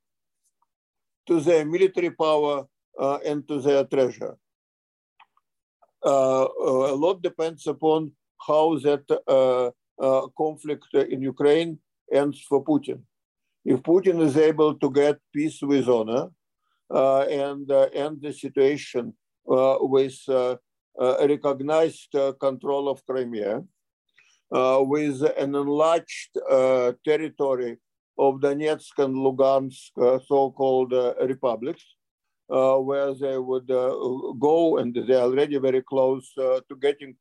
to 1.28 1.40
their 1.40 1.66
military 1.66 2.12
power 2.12 2.66
Uh, 3.00 3.18
to 3.48 3.60
their 3.60 3.84
treasure. 3.86 4.36
Uh, 6.06 6.44
uh, 6.44 6.94
a 6.94 6.96
lot 6.96 7.22
depends 7.24 7.66
upon 7.66 8.12
how 8.48 8.78
that 8.78 9.74
conflict 10.38 10.94
in 10.94 11.22
Ukraine 11.22 11.80
ends 12.12 12.42
for 12.48 12.64
Putin. 12.64 13.02
If 13.66 13.82
Putin 13.82 14.22
is 14.22 14.38
able 14.38 14.76
to 14.76 14.92
get 14.92 15.18
peace 15.34 15.60
with 15.62 15.88
honor, 15.88 16.30
uh, 16.94 17.22
and 17.22 17.72
uh, 17.72 17.88
end 17.94 18.22
the 18.22 18.32
situation 18.32 19.16
uh, 19.50 19.78
with 19.80 20.16
recognized 21.00 22.16
control 22.40 22.88
of 22.88 23.04
Crimea, 23.08 23.64
with 24.52 25.24
an 25.24 25.56
enlarged 25.56 26.38
territory 27.04 27.78
of 28.20 28.36
Donetsk 28.36 29.00
and 29.00 29.16
Lugansk 29.16 29.92
so-called 30.28 30.94
republics, 31.22 31.84
where 32.48 33.14
they 33.14 33.38
would 33.38 33.68
go, 33.68 34.78
and 34.78 34.96
they're 34.96 35.22
already 35.22 35.58
very 35.58 35.82
close 35.82 36.32
to 36.36 36.76
getting 36.80 37.16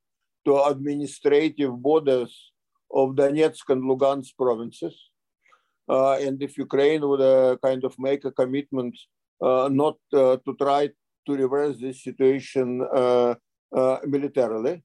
to 0.45 0.63
administrative 0.65 1.73
borders 1.81 2.53
of 2.93 3.11
Donetsk 3.11 3.69
and 3.69 3.83
Lugansk 3.85 4.37
provinces. 4.37 5.11
Uh, 5.89 6.13
and 6.13 6.43
if 6.43 6.57
Ukraine 6.59 7.07
would 7.09 7.21
uh, 7.21 7.57
kind 7.63 7.85
of 7.85 7.95
make 7.99 8.25
a 8.25 8.31
commitment 8.33 8.97
uh, 9.41 9.69
not 9.71 9.97
uh, 10.13 10.37
to 10.45 10.55
try 10.61 10.89
to 11.27 11.33
reverse 11.35 11.79
this 11.79 12.03
situation 12.03 12.87
uh, 12.93 13.35
militarily. 14.07 14.83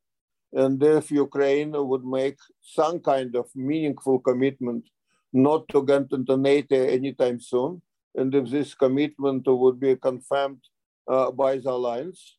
And 0.54 0.82
if 0.82 1.12
Ukraine 1.12 1.74
would 1.74 2.06
make 2.06 2.38
some 2.62 3.00
kind 3.00 3.36
of 3.36 3.48
meaningful 3.54 4.20
commitment 4.20 4.86
not 5.34 5.68
to 5.70 5.86
get 5.86 6.06
into 6.12 6.38
NATO 6.38 6.76
anytime 6.76 7.40
soon, 7.40 7.82
and 8.18 8.34
if 8.34 8.50
this 8.50 8.74
commitment 8.74 9.44
would 9.46 9.80
be 9.80 9.96
confirmed 9.96 10.62
uh, 11.08 11.32
by 11.32 11.58
the 11.58 11.70
alliance, 11.70 12.38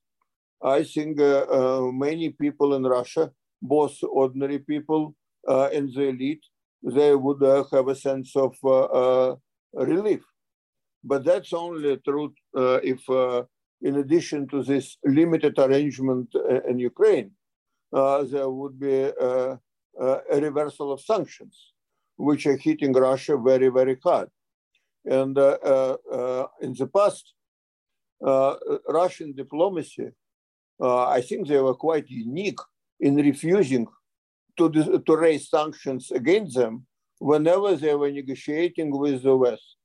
I 0.62 0.83
think 0.83 1.21
uh, 1.21 1.47
uh, 1.59 1.93
many 1.93 2.31
people 2.31 2.75
in 2.75 2.83
Russia, 2.83 3.31
both 3.62 3.97
ordinary 4.03 4.59
people 4.59 5.14
uh, 5.47 5.69
and 5.73 5.93
the 5.95 6.09
elite, 6.09 6.45
they 6.83 7.14
would 7.14 7.43
uh, 7.43 7.64
have 7.73 7.88
a 7.88 7.95
sense 7.95 8.35
of 8.35 8.57
uh, 8.64 9.37
relief. 9.73 10.25
But 11.05 11.25
that's 11.25 11.53
only 11.53 11.97
true 11.99 12.35
if, 12.55 13.09
in 13.81 13.97
addition 13.97 14.49
to 14.49 14.64
this 14.64 14.97
limited 15.05 15.57
arrangement 15.59 16.29
in 16.69 16.81
Ukraine, 16.81 17.31
there 17.93 18.51
would 18.51 18.81
be 18.81 18.99
a 19.21 19.59
reversal 20.33 20.93
of 20.93 21.01
sanctions, 21.01 21.73
which 22.17 22.47
are 22.47 22.57
hitting 22.57 22.93
Russia 22.93 23.37
very, 23.37 23.69
very 23.69 23.97
hard. 24.03 24.29
And 25.09 25.37
in 25.37 26.73
the 26.75 26.90
past, 26.94 27.33
Russian 28.88 29.33
diplomacy, 29.35 30.09
I 30.81 31.21
think 31.23 31.49
they 31.49 31.61
were 31.61 31.75
quite 31.75 32.09
unique 32.09 32.61
in 33.01 33.16
refusing 33.16 33.87
to, 34.59 35.01
to 35.07 35.16
raise 35.16 35.49
sanctions 35.49 36.11
against 36.11 36.57
them 36.57 36.87
whenever 37.18 37.77
they 37.77 37.94
were 37.94 38.11
negotiating 38.11 38.97
with 38.97 39.23
the 39.23 39.37
West. 39.37 39.77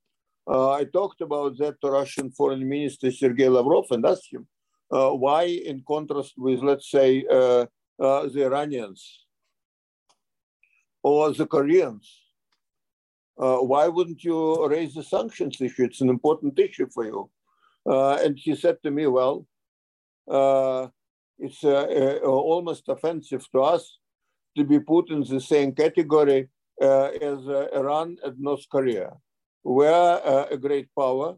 Uh, 0.45 0.71
I 0.71 0.83
talked 0.83 1.21
about 1.21 1.57
that 1.59 1.79
to 1.81 1.91
Russian 1.91 2.29
Foreign 2.31 2.67
Minister 2.67 3.11
Sergei 3.11 3.47
Lavrov 3.47 3.85
and 3.91 4.05
asked 4.05 4.33
him 4.33 4.47
uh, 4.91 5.11
why, 5.11 5.43
in 5.43 5.83
contrast 5.87 6.33
with, 6.37 6.61
let's 6.61 6.89
say, 6.89 7.25
uh, 7.31 7.65
uh 7.99 8.27
the 8.27 8.43
Iranians 8.43 9.25
or 11.01 11.31
the 11.31 11.45
Koreans 11.45 12.22
uh, 13.37 13.57
why 13.57 13.87
wouldn't 13.87 14.23
you 14.23 14.67
raise 14.67 14.93
the 14.93 15.03
sanctions 15.03 15.59
issue? 15.59 15.85
It's 15.85 16.01
an 16.01 16.09
important 16.09 16.57
issue 16.59 16.87
for 16.93 17.05
you. 17.05 17.29
Uh, 17.85 18.15
and 18.23 18.37
he 18.37 18.55
said 18.55 18.77
to 18.83 18.91
me, 18.91 19.07
well, 19.07 19.45
uh, 20.29 20.87
it's 21.39 21.63
uh, 21.63 22.19
uh, 22.23 22.27
almost 22.27 22.87
offensive 22.87 23.45
to 23.51 23.61
us 23.61 23.97
to 24.55 24.63
be 24.63 24.79
put 24.79 25.09
in 25.09 25.23
the 25.23 25.41
same 25.41 25.73
category 25.73 26.47
uh, 26.81 27.09
as 27.21 27.39
Iran 27.73 28.17
and 28.23 28.39
North 28.39 28.65
Korea. 28.71 29.11
We're 29.63 30.47
a 30.51 30.57
great 30.57 30.89
power. 30.97 31.35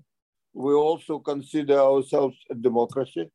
We 0.53 0.73
also 0.73 1.19
consider 1.19 1.79
ourselves 1.79 2.37
a 2.51 2.55
democracy. 2.55 3.29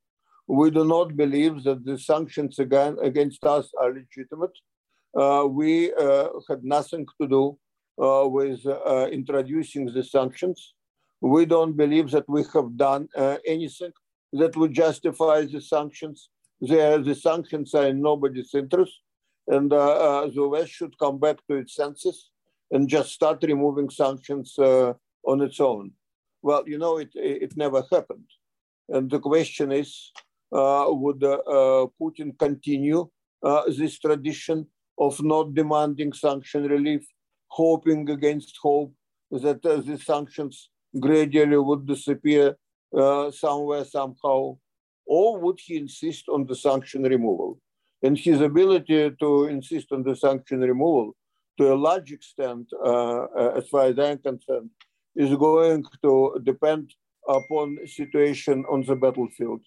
We 0.46 0.70
do 0.70 0.84
not 0.84 1.16
believe 1.16 1.62
that 1.64 1.84
the 1.84 1.98
sanctions 1.98 2.58
against 2.58 3.44
us 3.44 3.70
are 3.80 3.94
legitimate. 3.94 4.56
we 5.48 5.92
had 6.48 6.64
nothing 6.64 7.06
to 7.20 7.28
do 7.28 7.58
with 8.00 8.66
uh, 8.66 9.08
introducing 9.12 9.86
the 9.86 10.02
sanctions. 10.02 10.74
We 11.20 11.44
don't 11.44 11.76
believe 11.76 12.10
that 12.12 12.28
we 12.28 12.44
have 12.54 12.76
done 12.76 13.08
uh, 13.16 13.36
anything 13.46 13.92
that 14.32 14.56
would 14.56 14.72
justify 14.72 15.44
the 15.44 15.60
sanctions. 15.60 16.30
The, 16.60 17.02
the 17.04 17.14
sanctions 17.14 17.74
are 17.74 17.86
in 17.86 18.00
nobody's 18.00 18.54
interest, 18.54 19.00
and 19.48 19.70
the 19.70 20.48
West 20.50 20.72
should 20.72 20.98
come 20.98 21.18
back 21.18 21.36
to 21.48 21.56
its 21.56 21.74
senses 21.74 22.30
and 22.70 22.88
just 22.88 23.12
start 23.12 23.42
removing 23.42 23.90
sanctions 23.90 24.58
on 24.58 25.40
its 25.42 25.60
own. 25.60 25.92
Well, 26.42 26.64
you 26.66 26.78
know, 26.78 26.98
it, 26.98 27.10
it 27.14 27.56
never 27.56 27.82
happened. 27.92 28.28
And 28.88 29.10
the 29.10 29.20
question 29.20 29.72
is, 29.72 30.10
uh, 30.52 30.86
would 30.88 31.22
uh, 31.22 31.86
Putin 32.00 32.36
continue 32.38 33.08
uh, 33.42 33.62
this 33.68 33.98
tradition 33.98 34.66
of 34.98 35.22
not 35.22 35.54
demanding 35.54 36.12
sanction 36.12 36.64
relief 36.64 37.06
hoping 37.50 38.08
against 38.10 38.58
hope 38.62 38.92
that 39.30 39.64
uh, 39.64 39.76
the 39.76 39.98
sanctions 39.98 40.70
gradually 40.98 41.58
would 41.58 41.86
disappear 41.86 42.56
uh, 42.96 43.30
somewhere, 43.30 43.84
somehow, 43.84 44.56
or 45.06 45.38
would 45.38 45.58
he 45.60 45.76
insist 45.76 46.28
on 46.28 46.46
the 46.46 46.54
sanction 46.54 47.02
removal? 47.02 47.58
And 48.02 48.16
his 48.16 48.40
ability 48.40 49.12
to 49.20 49.44
insist 49.46 49.92
on 49.92 50.02
the 50.02 50.16
sanction 50.16 50.60
removal, 50.60 51.14
to 51.58 51.72
a 51.72 51.76
large 51.76 52.12
extent, 52.12 52.66
uh, 52.84 53.24
as 53.58 53.68
far 53.68 53.86
as 53.86 53.98
I'm 53.98 54.18
concerned, 54.18 54.70
is 55.14 55.34
going 55.36 55.84
to 56.02 56.40
depend 56.44 56.94
upon 57.28 57.76
the 57.76 57.86
situation 57.86 58.64
on 58.70 58.82
the 58.82 58.96
battlefield. 58.96 59.60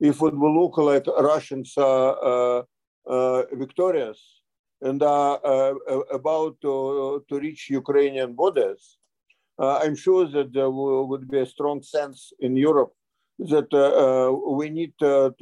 If 0.00 0.16
it 0.16 0.36
will 0.36 0.62
look 0.62 0.76
like 0.78 1.06
Russians 1.06 1.72
are 1.76 2.16
uh, 2.22 2.62
uh, 3.06 3.42
victorious, 3.52 4.35
and 4.82 5.02
are 5.02 5.40
uh, 5.44 5.74
uh, 5.88 6.00
about 6.12 6.60
to, 6.60 7.24
to 7.28 7.38
reach 7.38 7.70
Ukrainian 7.70 8.34
borders, 8.34 8.98
uh, 9.58 9.78
I'm 9.78 9.96
sure 9.96 10.26
that 10.28 10.52
there 10.52 10.70
would 10.70 11.28
be 11.28 11.40
a 11.40 11.46
strong 11.46 11.82
sense 11.82 12.32
in 12.40 12.56
Europe 12.56 12.92
that 13.38 13.70
we 14.46 14.70
need 14.70 14.92
to, 15.00 15.34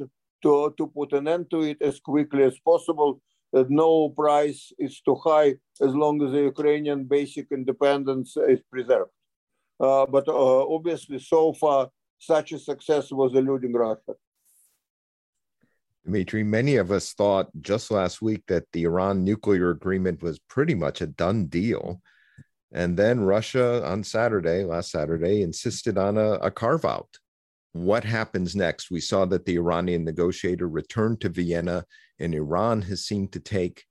to, 0.43 0.73
to 0.77 0.87
put 0.87 1.13
an 1.13 1.27
end 1.27 1.49
to 1.51 1.61
it 1.61 1.81
as 1.81 1.99
quickly 1.99 2.43
as 2.43 2.57
possible, 2.59 3.21
that 3.51 3.69
no 3.69 4.09
price 4.09 4.71
is 4.77 5.01
too 5.01 5.15
high 5.15 5.55
as 5.81 5.93
long 5.93 6.21
as 6.23 6.31
the 6.31 6.43
Ukrainian 6.53 7.05
basic 7.05 7.47
independence 7.51 8.35
is 8.37 8.61
preserved. 8.71 9.11
Uh, 9.79 10.05
but 10.05 10.27
uh, 10.27 10.67
obviously, 10.75 11.19
so 11.19 11.53
far, 11.53 11.89
such 12.17 12.53
a 12.53 12.59
success 12.59 13.11
was 13.11 13.33
eluding 13.33 13.73
Russia. 13.73 14.13
Dimitri, 16.05 16.43
many 16.43 16.75
of 16.75 16.91
us 16.91 17.13
thought 17.13 17.49
just 17.61 17.89
last 17.89 18.21
week 18.21 18.43
that 18.47 18.71
the 18.71 18.83
Iran 18.83 19.23
nuclear 19.23 19.71
agreement 19.71 20.21
was 20.21 20.39
pretty 20.39 20.75
much 20.75 21.01
a 21.01 21.07
done 21.07 21.47
deal. 21.47 22.01
And 22.71 22.95
then 22.95 23.21
Russia 23.21 23.83
on 23.85 24.03
Saturday, 24.03 24.63
last 24.63 24.91
Saturday, 24.91 25.41
insisted 25.41 25.97
on 25.97 26.17
a, 26.17 26.33
a 26.33 26.51
carve 26.51 26.85
out. 26.85 27.09
What 27.73 28.03
happens 28.03 28.55
next? 28.55 28.91
We 28.91 29.01
saw 29.01 29.25
that 29.25 29.45
the 29.45 29.55
Iranian 29.55 30.05
negotiator 30.05 30.69
returned 30.69 31.21
to 31.21 31.29
Vienna, 31.29 31.85
and 32.19 32.33
Iran 32.33 32.83
has 32.83 33.05
seemed 33.05 33.31
to 33.33 33.39
take 33.39 33.83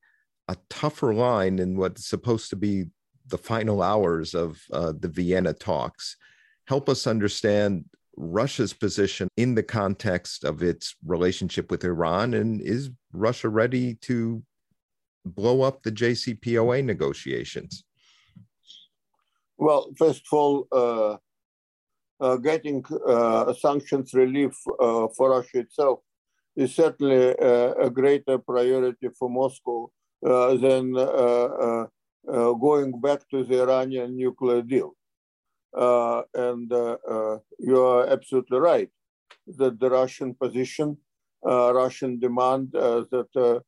a 0.49 0.57
tougher 0.71 1.15
line 1.15 1.59
in 1.59 1.77
what's 1.77 2.09
supposed 2.09 2.51
to 2.51 2.57
be 2.57 2.87
the 3.27 3.39
final 3.39 3.83
hours 3.83 4.35
of 4.35 4.63
uh, 4.73 4.93
the 4.99 5.09
Vienna 5.09 5.53
talks. 5.53 6.17
Help 6.67 6.89
us 6.89 7.07
understand 7.07 7.85
Russia's 8.17 8.73
position 8.73 9.29
in 9.37 9.55
the 9.55 9.63
context 9.63 10.45
of 10.45 10.63
its 10.63 10.95
relationship 11.05 11.71
with 11.71 11.85
Iran? 11.85 12.35
And 12.35 12.61
is 12.61 12.91
Russia 13.13 13.49
ready 13.49 13.95
to 14.03 14.43
blow 15.25 15.63
up 15.63 15.83
the 15.83 15.93
JCPOA 15.93 16.85
negotiations? 16.85 17.85
Well, 19.57 19.93
first 19.97 20.23
of 20.27 20.39
all, 20.39 20.69
uh, 20.73 21.17
uh, 22.21 22.37
getting 22.37 22.85
uh, 23.07 23.53
sanctions 23.55 24.15
relief 24.15 24.55
uh, 24.81 25.09
for 25.17 25.31
Russia 25.31 25.59
itself 25.61 26.01
is 26.57 26.75
certainly 26.75 27.37
uh, 27.39 27.75
a 27.75 27.91
greater 27.91 28.39
priority 28.39 29.09
for 29.19 29.29
Moscow 29.29 29.91
uh, 30.25 30.55
than 30.55 30.93
going 32.61 33.01
back 33.01 33.29
to 33.31 33.45
the 33.45 33.63
Iranian 33.63 34.17
nuclear 34.17 34.63
deal. 34.63 34.95
Uh, 35.77 36.23
and 36.35 36.73
uh, 36.73 36.97
uh, 37.09 37.39
you 37.59 37.81
are 37.83 38.07
absolutely 38.07 38.59
right 38.59 38.91
that 39.59 39.79
the 39.81 39.91
Russian 39.91 40.35
position, 40.35 40.97
Russian 41.43 42.19
demand 42.21 42.73
that 42.73 43.63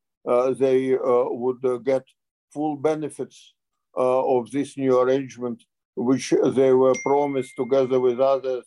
they 0.58 0.96
would 1.00 1.84
get 1.84 2.04
full 2.52 2.76
benefits 2.76 3.54
of 3.94 4.50
this 4.50 4.78
new 4.78 4.98
arrangement, 5.00 5.62
which 5.96 6.32
they 6.54 6.72
were 6.72 6.94
promised 7.04 7.52
together 7.56 8.00
with 8.00 8.20
others 8.20 8.64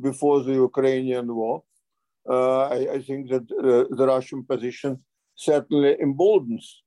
before 0.00 0.42
the 0.42 0.54
Ukrainian 0.54 1.34
war. 1.34 1.64
Uh, 2.28 2.62
I, 2.76 2.78
I, 2.94 3.02
think 3.02 3.28
that 3.30 3.46
uh, 3.52 3.94
the 3.94 4.06
Russian 4.06 4.42
position 4.42 4.98
certainly 5.36 5.96
emboldens 6.00 6.82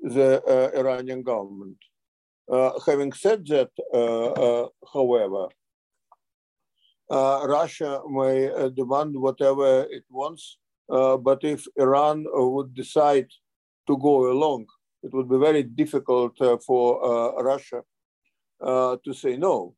the 0.00 0.42
uh, 0.44 0.78
Iranian 0.78 1.22
government. 1.22 1.78
Uh, 2.50 2.72
having 2.86 3.12
said 3.12 3.46
that, 3.46 3.70
uh, 3.94 4.26
uh, 4.26 4.68
however, 4.92 5.48
Russia 7.10 8.00
may 8.08 8.50
demand 8.74 9.14
whatever 9.14 9.86
it 9.90 10.04
wants, 10.10 10.58
but 10.88 11.44
if 11.44 11.66
Iran 11.76 12.24
would 12.28 12.74
decide 12.74 13.28
to 13.86 13.96
go 13.98 14.30
along, 14.32 14.66
it 15.02 15.12
would 15.12 15.28
be 15.28 15.38
very 15.38 15.62
difficult 15.62 16.36
for 16.64 17.42
Russia 17.42 17.82
to 18.62 19.12
say 19.12 19.36
no. 19.36 19.74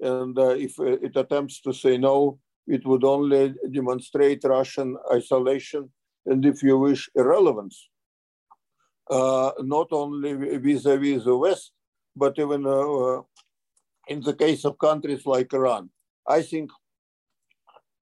And 0.00 0.36
if 0.38 0.78
it 0.80 1.16
attempts 1.16 1.60
to 1.60 1.72
say 1.72 1.98
no, 1.98 2.40
it 2.66 2.84
would 2.84 3.04
only 3.04 3.54
demonstrate 3.70 4.42
Russian 4.44 4.96
isolation 5.12 5.90
and, 6.26 6.44
if 6.44 6.62
you 6.62 6.78
wish, 6.78 7.08
irrelevance, 7.14 7.88
uh, 9.10 9.52
not 9.60 9.88
only 9.92 10.34
vis-a-vis 10.58 11.24
the 11.24 11.36
West, 11.36 11.72
but 12.16 12.38
even 12.38 12.66
uh, 12.66 13.22
in 14.08 14.20
the 14.20 14.34
case 14.34 14.64
of 14.64 14.78
countries 14.78 15.26
like 15.26 15.52
Iran, 15.52 15.90
I 16.26 16.42
think 16.42 16.70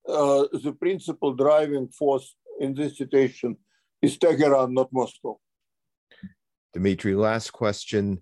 uh, 0.08 0.46
the 0.64 0.76
principal 0.80 1.34
driving 1.34 1.88
force 1.90 2.36
in 2.60 2.74
this 2.74 2.98
situation 2.98 3.58
is 4.02 4.18
Tehran, 4.18 4.74
not 4.74 4.90
Moscow. 4.92 5.40
Dimitri, 6.74 7.16
last 7.16 7.52
question. 7.52 8.22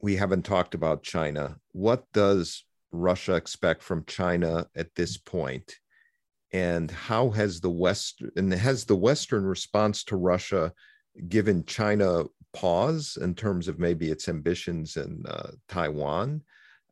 We 0.00 0.16
haven't 0.16 0.44
talked 0.44 0.74
about 0.74 1.02
China. 1.02 1.56
What 1.72 2.04
does 2.12 2.64
Russia 2.90 3.34
expect 3.34 3.82
from 3.82 4.04
China 4.06 4.66
at 4.76 4.94
this 4.94 5.16
point? 5.16 5.76
And 6.52 6.90
how 6.90 7.30
has 7.30 7.60
the 7.60 7.70
West 7.70 8.22
and 8.36 8.52
has 8.52 8.84
the 8.84 8.96
Western 8.96 9.44
response 9.44 10.04
to 10.04 10.16
Russia 10.16 10.72
given 11.28 11.64
China 11.64 12.24
pause 12.52 13.18
in 13.20 13.34
terms 13.34 13.68
of 13.68 13.78
maybe 13.78 14.10
its 14.10 14.28
ambitions 14.28 14.96
in 14.96 15.24
uh, 15.28 15.52
Taiwan, 15.68 16.42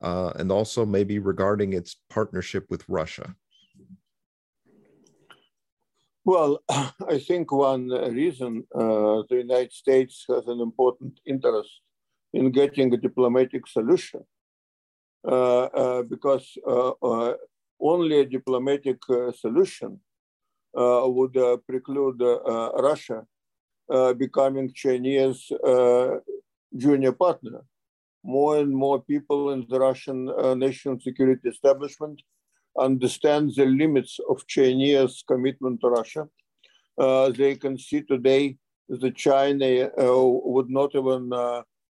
uh, 0.02 0.32
and 0.36 0.50
also 0.50 0.86
maybe 0.86 1.18
regarding 1.18 1.72
its 1.72 1.96
partnership 2.08 2.66
with 2.70 2.84
Russia? 2.88 3.34
Well, 6.24 6.62
I 6.68 7.18
think 7.18 7.52
one 7.52 7.88
reason 7.88 8.64
uh, 8.74 9.22
the 9.28 9.36
United 9.36 9.72
States 9.72 10.24
has 10.28 10.46
an 10.46 10.60
important 10.60 11.20
interest 11.26 11.80
in 12.32 12.50
getting 12.52 12.92
a 12.94 12.96
diplomatic 12.96 13.66
solution, 13.66 14.24
uh, 15.26 15.64
uh, 15.64 16.02
because 16.02 16.56
uh, 16.66 17.32
only 17.80 18.20
a 18.20 18.26
diplomatic 18.26 18.98
solution 19.34 20.00
would 20.74 21.36
preclude 21.66 22.20
Russia 22.20 23.26
uh, 23.90 24.12
becoming 24.14 24.72
Chinese 24.72 25.50
uh, 25.66 26.16
junior 26.76 27.12
partner. 27.12 27.64
More 28.22 28.58
and 28.58 28.72
more 28.74 29.00
people 29.02 29.50
in 29.50 29.66
the 29.68 29.80
Russian 29.80 30.28
uh, 30.28 30.54
national 30.54 31.00
security 31.00 31.48
establishment 31.48 32.20
understand 32.78 33.52
the 33.56 33.66
limits 33.66 34.18
of 34.28 34.46
Chinese 34.46 35.24
commitment 35.26 35.80
to 35.80 35.88
Russia. 35.88 36.28
they 37.40 37.56
can 37.56 37.76
see 37.78 38.02
today 38.02 38.56
that 38.88 39.16
China 39.16 39.90
would 40.54 40.70
not 40.70 40.90
even 40.94 41.30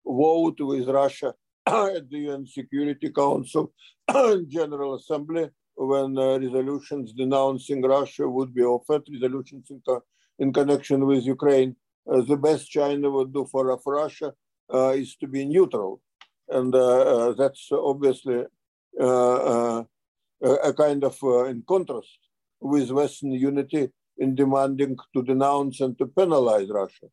vote 0.05 0.59
with 0.59 0.87
Russia 0.87 1.33
at 1.65 2.09
the 2.09 2.19
UN 2.29 2.45
Security 2.47 3.09
Council 3.09 3.73
and 4.07 4.49
General 4.59 4.95
Assembly 4.95 5.49
when 5.75 6.17
uh, 6.17 6.37
resolutions 6.39 7.13
denouncing 7.13 7.81
Russia 7.81 8.27
would 8.27 8.53
be 8.53 8.63
offered, 8.63 9.03
resolutions 9.11 9.67
in, 9.69 9.81
co- 9.87 10.03
in 10.37 10.51
connection 10.51 11.05
with 11.05 11.25
Ukraine. 11.25 11.75
Uh, 12.07 12.21
the 12.21 12.37
best 12.37 12.69
China 12.69 13.09
would 13.09 13.33
do 13.33 13.45
for, 13.45 13.79
Russia 13.85 14.33
uh, 14.73 14.89
is 14.89 15.15
to 15.17 15.27
be 15.27 15.45
neutral. 15.45 16.01
And 16.49 16.73
uh, 16.73 17.33
that's 17.33 17.69
obviously 17.71 18.43
a 18.99 19.85
kind 20.75 21.03
of 21.03 21.17
in 21.47 21.63
contrast 21.67 22.19
with 22.59 22.91
Western 22.91 23.31
unity 23.31 23.89
in 24.17 24.35
demanding 24.35 24.97
to 25.15 25.23
denounce 25.23 25.79
and 25.79 25.97
to 25.97 26.07
penalize 26.07 26.69
Russia. 26.69 27.07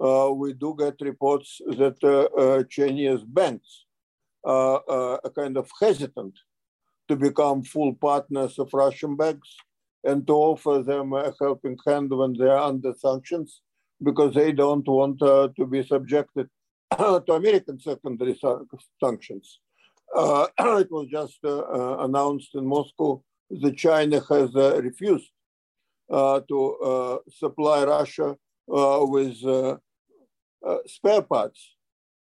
Uh, 0.00 0.30
we 0.32 0.52
do 0.52 0.76
get 0.78 0.94
reports 1.00 1.60
that 1.66 1.96
uh, 2.04 2.40
uh, 2.40 2.62
Chinese 2.70 3.24
banks 3.24 3.84
are 4.44 5.20
kind 5.34 5.56
of 5.56 5.68
hesitant 5.80 6.38
to 7.08 7.16
become 7.16 7.62
full 7.62 7.94
partners 7.94 8.58
of 8.58 8.72
Russian 8.72 9.16
banks 9.16 9.56
and 10.04 10.26
to 10.26 10.32
offer 10.32 10.82
them 10.82 11.12
a 11.12 11.34
helping 11.40 11.76
hand 11.86 12.10
when 12.10 12.34
they 12.34 12.46
are 12.46 12.68
under 12.68 12.94
sanctions 12.94 13.60
because 14.02 14.34
they 14.34 14.52
don't 14.52 14.86
want 14.86 15.20
uh, 15.22 15.48
to 15.56 15.66
be 15.66 15.82
subjected 15.84 16.48
to 16.96 17.32
American 17.32 17.78
secondary 17.78 18.38
sanctions. 19.02 19.60
Uh, 20.14 20.46
it 20.58 20.90
was 20.90 21.08
just 21.10 21.38
uh, 21.44 21.98
announced 21.98 22.54
in 22.54 22.66
Moscow 22.66 23.22
that 23.50 23.76
China 23.76 24.20
has 24.28 24.54
refused 24.54 25.30
to 26.10 27.20
supply 27.28 27.84
Russia 27.84 28.36
with 28.66 29.36
spare 30.86 31.22
parts 31.22 31.76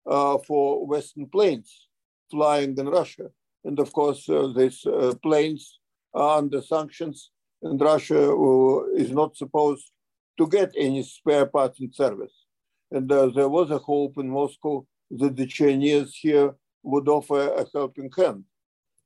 for 0.05 0.85
Western 0.85 1.27
planes 1.27 1.87
flying 2.31 2.77
in 2.77 2.87
Russia. 2.87 3.27
And 3.63 3.77
of 3.79 3.93
course, 3.93 4.27
uh, 4.27 4.51
these 4.55 4.85
uh, 4.85 5.13
planes 5.21 5.79
are 6.13 6.39
under 6.39 6.61
sanctions, 6.61 7.29
and 7.61 7.79
Russia 7.79 8.31
uh, 8.31 8.85
is 8.95 9.11
not 9.11 9.37
supposed 9.37 9.91
to 10.37 10.47
get 10.47 10.71
any 10.77 11.03
spare 11.03 11.45
parts 11.45 11.79
in 11.79 11.91
service. 11.93 12.33
And 12.91 13.09
there 13.09 13.49
was 13.49 13.71
a 13.71 13.77
hope 13.77 14.17
in 14.17 14.29
Moscow 14.29 14.85
that 15.11 15.35
the 15.35 15.47
Chinese 15.47 16.15
here 16.15 16.55
would 16.83 17.07
offer 17.07 17.53
a 17.53 17.65
helping 17.73 18.09
hand. 18.17 18.43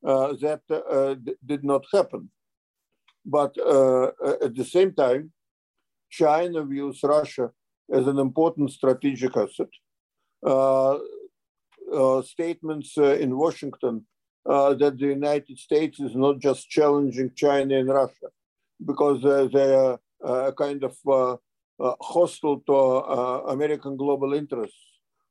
Uh, 0.05 0.34
that 0.34 0.61
uh, 0.69 1.15
did 1.43 1.63
not 1.63 1.84
happen. 1.91 2.30
But 3.26 3.57
uh, 3.57 4.11
at 4.43 4.53
the 4.53 4.65
same 4.65 4.93
time, 4.93 5.32
China 6.11 6.63
views 6.63 6.99
Russia 7.01 7.51
as 7.91 8.05
an 8.05 8.19
important 8.19 8.71
strategic 8.71 9.34
asset. 9.36 9.73
statements 12.23 12.97
in 12.97 13.36
Washington 13.36 14.05
uh, 14.45 14.73
that 14.76 14.97
the 14.97 15.07
United 15.07 15.57
States 15.57 15.99
is 15.99 16.15
not 16.15 16.39
just 16.39 16.69
challenging 16.69 17.32
China 17.36 17.76
and 17.80 17.89
Russia 17.89 18.28
because 18.86 19.23
uh, 19.26 19.47
they 19.51 19.73
are 19.73 19.93
uh, 19.93 19.97
kind 20.57 20.84
of 20.84 20.95
hostile 21.80 22.59
to 22.68 22.76
American 23.47 23.97
global 23.97 24.34
interests, 24.34 24.78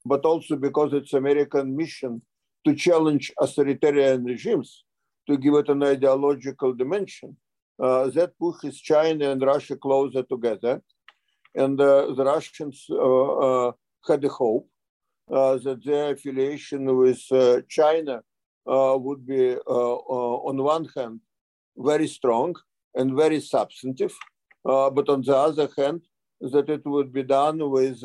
but 0.05 0.24
also 0.24 0.57
because 0.57 0.93
it's 0.93 1.12
American 1.12 1.76
mission 1.76 2.22
to 2.64 2.74
challenge 2.74 3.32
authoritarian 3.41 4.24
regimes, 4.24 4.85
to 5.28 5.37
give 5.37 5.55
it 5.55 5.68
an 5.68 5.82
ideological 5.82 6.74
dimension. 6.74 7.37
Uh, 7.82 8.09
that 8.09 8.39
pushes 8.39 8.80
China 8.80 9.30
and 9.30 9.43
Russia 9.43 9.76
closer 9.76 10.22
together. 10.22 10.80
And 11.57 11.80
uh, 11.80 12.12
the 12.14 12.24
Russians 12.24 12.87
uh, 12.91 13.72
had 14.07 14.24
a 14.24 14.28
hope 14.28 14.68
that 15.28 15.80
their 15.85 16.12
affiliation 16.12 16.97
with 16.97 17.22
China 17.68 18.22
uh, 18.66 18.97
would 18.99 19.26
be, 19.26 19.55
uh, 19.55 19.59
uh, 19.66 20.37
on 20.49 20.57
one 20.62 20.89
hand, 20.97 21.20
very 21.76 22.09
strong 22.09 22.55
and 22.95 23.14
very 23.14 23.41
substantive, 23.41 24.14
but 24.64 25.08
on 25.08 25.22
the 25.22 25.36
other 25.36 25.68
hand, 25.76 26.02
that 26.40 26.68
it 26.68 26.84
would 26.84 27.12
be 27.12 27.22
done 27.22 27.58
with 27.70 28.00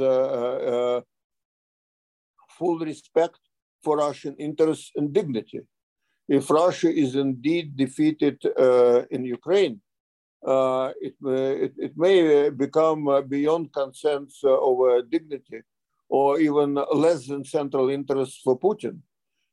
full 2.59 2.79
respect 2.79 3.39
for 3.83 3.97
Russian 3.97 4.35
interests 4.37 4.91
and 4.95 5.13
dignity. 5.13 5.61
If 6.27 6.49
Russia 6.49 6.91
is 7.03 7.15
indeed 7.15 7.75
defeated 7.75 8.37
uh, 8.45 9.03
in 9.09 9.25
Ukraine, 9.25 9.81
uh, 10.45 10.91
it, 11.01 11.15
it, 11.65 11.73
it, 11.77 11.93
may 11.97 12.49
become 12.49 13.07
uh, 13.07 13.21
beyond 13.21 13.73
concerns 13.73 14.39
over 14.43 15.01
dignity 15.01 15.61
or 16.07 16.39
even 16.39 16.69
less 16.93 17.27
than 17.27 17.43
central 17.43 17.89
interests 17.89 18.39
for 18.43 18.57
Putin. 18.57 18.99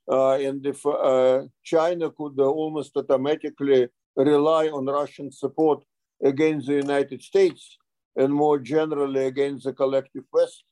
Uh, 0.09 0.35
and 0.49 0.65
if 0.65 0.87
uh, 0.87 1.43
China 1.65 2.11
could 2.11 2.39
almost 2.39 2.97
automatically 2.97 3.89
rely 4.15 4.69
on 4.69 4.87
Russian 4.87 5.33
support 5.33 5.83
against 6.23 6.67
the 6.67 6.75
United 6.75 7.23
States 7.23 7.77
and 8.17 8.33
more 8.33 8.59
generally 8.59 9.27
against 9.27 9.65
the 9.65 9.73
collective 9.73 10.25
West, 10.33 10.65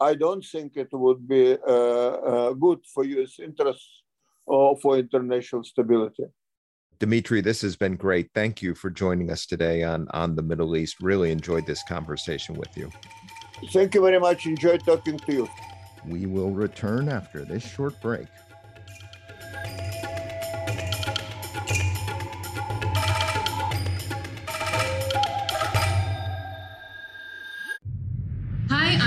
I 0.00 0.14
don't 0.14 0.44
think 0.44 0.76
it 0.76 0.88
would 0.92 1.26
be 1.26 1.56
uh, 1.66 2.52
good 2.52 2.80
for 2.92 3.04
U.S. 3.04 3.38
interests 3.38 4.02
or 4.46 4.76
for 4.76 4.98
international 4.98 5.64
stability. 5.64 6.24
Dimitri, 6.98 7.40
this 7.40 7.62
has 7.62 7.76
been 7.76 7.96
great. 7.96 8.30
Thank 8.34 8.62
you 8.62 8.74
for 8.74 8.90
joining 8.90 9.30
us 9.30 9.46
today 9.46 9.82
on, 9.82 10.06
on 10.12 10.36
the 10.36 10.42
Middle 10.42 10.76
East. 10.76 10.96
Really 11.00 11.30
enjoyed 11.30 11.66
this 11.66 11.82
conversation 11.88 12.54
with 12.54 12.76
you. 12.76 12.90
Thank 13.72 13.94
you 13.94 14.02
very 14.02 14.20
much. 14.20 14.46
Enjoyed 14.46 14.84
talking 14.84 15.18
to 15.18 15.32
you. 15.32 15.48
We 16.06 16.26
will 16.26 16.50
return 16.50 17.08
after 17.08 17.44
this 17.44 17.64
short 17.64 18.00
break. 18.00 18.26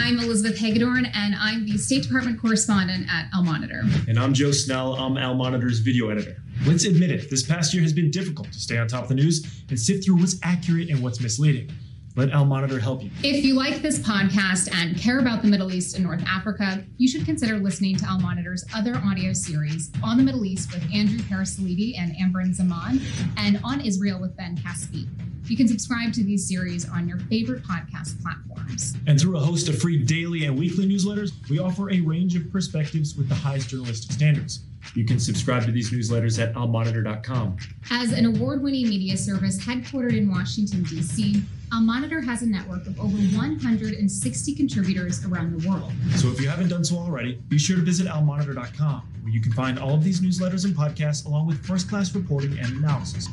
I'm 0.08 0.20
Elizabeth 0.20 0.58
Hagedorn, 0.58 1.06
and 1.14 1.36
I'm 1.36 1.66
the 1.66 1.78
State 1.78 2.04
Department 2.04 2.40
correspondent 2.40 3.08
at 3.12 3.28
Al 3.34 3.44
Monitor. 3.44 3.82
And 4.08 4.18
I'm 4.18 4.34
Joe 4.34 4.54
Snell. 4.54 4.94
I'm 4.94 5.18
Al 5.18 5.34
Monitor's 5.34 5.80
video 5.80 6.08
editor. 6.10 6.38
Let's 6.66 6.86
admit 6.86 7.12
it, 7.12 7.30
this 7.30 7.44
past 7.46 7.74
year 7.74 7.84
has 7.84 7.92
been 7.92 8.10
difficult 8.10 8.50
to 8.54 8.58
stay 8.58 8.78
on 8.78 8.88
top 8.88 9.04
of 9.04 9.10
the 9.10 9.16
news 9.16 9.64
and 9.68 9.78
sift 9.78 10.06
through 10.06 10.16
what's 10.16 10.38
accurate 10.44 10.90
and 10.90 11.04
what's 11.04 11.20
misleading. 11.20 11.70
Let 12.16 12.30
Al 12.30 12.46
Monitor 12.46 12.80
help 12.80 13.04
you. 13.04 13.12
If 13.22 13.44
you 13.44 13.56
like 13.56 13.82
this 13.82 14.00
podcast 14.00 14.74
and 14.74 14.98
care 14.98 15.20
about 15.20 15.42
the 15.42 15.50
Middle 15.50 15.74
East 15.74 15.98
and 15.98 16.06
North 16.06 16.24
Africa, 16.26 16.86
you 16.96 17.10
should 17.10 17.26
consider 17.26 17.58
listening 17.58 17.98
to 17.98 18.06
Al 18.06 18.22
Monitor's 18.22 18.64
other 18.74 18.96
audio 19.04 19.34
series 19.34 19.92
on 20.02 20.16
the 20.16 20.24
Middle 20.24 20.46
East 20.46 20.74
with 20.74 20.84
Andrew 20.94 21.20
Parasiliti 21.20 22.00
and 22.00 22.14
Amberin 22.16 22.54
Zaman, 22.54 23.02
and 23.36 23.60
on 23.62 23.82
Israel 23.82 24.22
with 24.22 24.38
Ben 24.38 24.56
Caspit. 24.56 25.10
You 25.48 25.56
can 25.56 25.68
subscribe 25.68 26.12
to 26.14 26.24
these 26.24 26.46
series 26.46 26.90
on 26.90 27.08
your 27.08 27.20
favorite 27.20 27.64
podcast 27.64 28.22
platforms. 28.22 28.96
And 29.08 29.20
through 29.20 29.38
a 29.38 29.40
host 29.40 29.70
of 29.70 29.80
free 29.80 29.98
daily 30.04 30.44
and 30.44 30.60
weekly 30.60 30.86
newsletters, 30.86 31.32
we 31.50 31.60
offer 31.60 31.90
a 31.90 32.02
range 32.02 32.36
of 32.36 32.52
perspectives 32.52 33.16
with 33.16 33.30
the 33.30 33.36
highest 33.36 33.70
journalistic 33.70 34.12
standards. 34.12 34.60
You 34.94 35.06
can 35.06 35.20
subscribe 35.20 35.64
to 35.66 35.72
these 35.72 35.92
newsletters 35.92 36.42
at 36.42 36.54
almonitor.com. 36.54 37.58
As 37.92 38.12
an 38.12 38.26
award 38.26 38.62
winning 38.62 38.90
media 38.90 39.16
service 39.16 39.58
headquartered 39.58 40.18
in 40.18 40.30
Washington, 40.30 40.84
D.C., 40.84 41.42
Al 41.74 41.82
Monitor 41.82 42.22
has 42.22 42.42
a 42.42 42.46
network 42.46 42.86
of 42.88 42.98
over 43.00 43.18
160 43.18 44.56
contributors 44.56 45.26
around 45.26 45.60
the 45.60 45.68
world. 45.68 45.92
So 46.16 46.30
if 46.30 46.40
you 46.42 46.48
haven't 46.48 46.70
done 46.70 46.84
so 46.84 46.98
already, 46.98 47.36
be 47.50 47.58
sure 47.58 47.76
to 47.76 47.82
visit 47.82 48.08
almonitor.com, 48.08 49.02
where 49.22 49.34
you 49.34 49.42
can 49.42 49.52
find 49.52 49.78
all 49.78 49.94
of 49.94 50.04
these 50.04 50.22
newsletters 50.22 50.64
and 50.64 50.76
podcasts 50.76 51.26
along 51.26 51.48
with 51.48 51.66
first 51.66 51.90
class 51.90 52.16
reporting 52.16 52.58
and 52.60 52.78
analysis. 52.78 53.28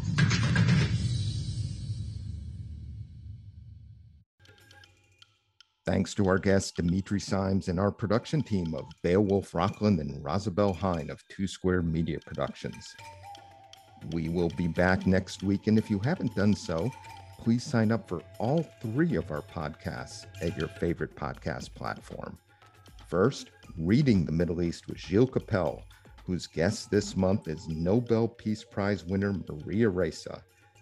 Thanks 5.86 6.14
to 6.14 6.26
our 6.28 6.38
guest, 6.38 6.76
Dimitri 6.76 7.20
Simes, 7.20 7.68
and 7.68 7.78
our 7.78 7.90
production 7.90 8.42
team 8.42 8.74
of 8.74 8.86
Beowulf 9.02 9.54
Rockland 9.54 10.00
and 10.00 10.24
Rosabelle 10.24 10.72
Hine 10.72 11.10
of 11.10 11.22
Two 11.28 11.46
Square 11.46 11.82
Media 11.82 12.18
Productions. 12.24 12.96
We 14.12 14.30
will 14.30 14.48
be 14.56 14.66
back 14.66 15.06
next 15.06 15.42
week, 15.42 15.66
and 15.66 15.76
if 15.76 15.90
you 15.90 15.98
haven't 15.98 16.34
done 16.34 16.54
so, 16.54 16.90
please 17.38 17.62
sign 17.62 17.92
up 17.92 18.08
for 18.08 18.22
all 18.38 18.62
three 18.80 19.14
of 19.16 19.30
our 19.30 19.42
podcasts 19.42 20.24
at 20.40 20.56
your 20.56 20.68
favorite 20.68 21.14
podcast 21.16 21.74
platform. 21.74 22.38
First, 23.06 23.50
Reading 23.76 24.24
the 24.24 24.32
Middle 24.32 24.62
East 24.62 24.88
with 24.88 24.96
Gilles 24.96 25.26
Kepel, 25.26 25.82
whose 26.24 26.46
guest 26.46 26.90
this 26.90 27.14
month 27.14 27.46
is 27.46 27.68
Nobel 27.68 28.26
Peace 28.26 28.64
Prize 28.64 29.04
winner 29.04 29.34
Maria 29.34 29.90
Ressa, 29.90 30.40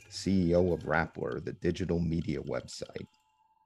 CEO 0.09 0.73
of 0.73 0.85
Rappler, 0.85 1.45
the 1.45 1.55
digital 1.55 1.99
media 1.99 2.41
website 2.41 3.09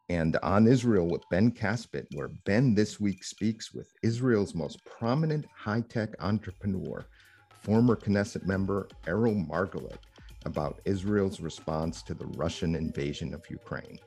and 0.09 0.37
on 0.43 0.69
Israel 0.69 1.09
with 1.09 1.29
Ben 1.31 1.51
Caspit, 1.51 2.07
where 2.15 2.29
Ben 2.45 2.75
this 2.75 3.01
week 3.01 3.25
speaks 3.25 3.75
with 3.75 3.93
Israel's 4.03 4.55
most 4.55 4.85
prominent 4.85 5.47
high 5.55 5.81
tech 5.81 6.11
entrepreneur, 6.21 7.05
former 7.51 7.97
Knesset 7.97 8.47
member 8.47 8.89
Erel 9.07 9.49
Margalit, 9.49 9.99
about 10.45 10.81
Israel's 10.85 11.41
response 11.41 12.03
to 12.05 12.15
the 12.15 12.27
Russian 12.37 12.77
invasion 12.77 13.35
of 13.35 13.51
Ukraine. 13.51 13.99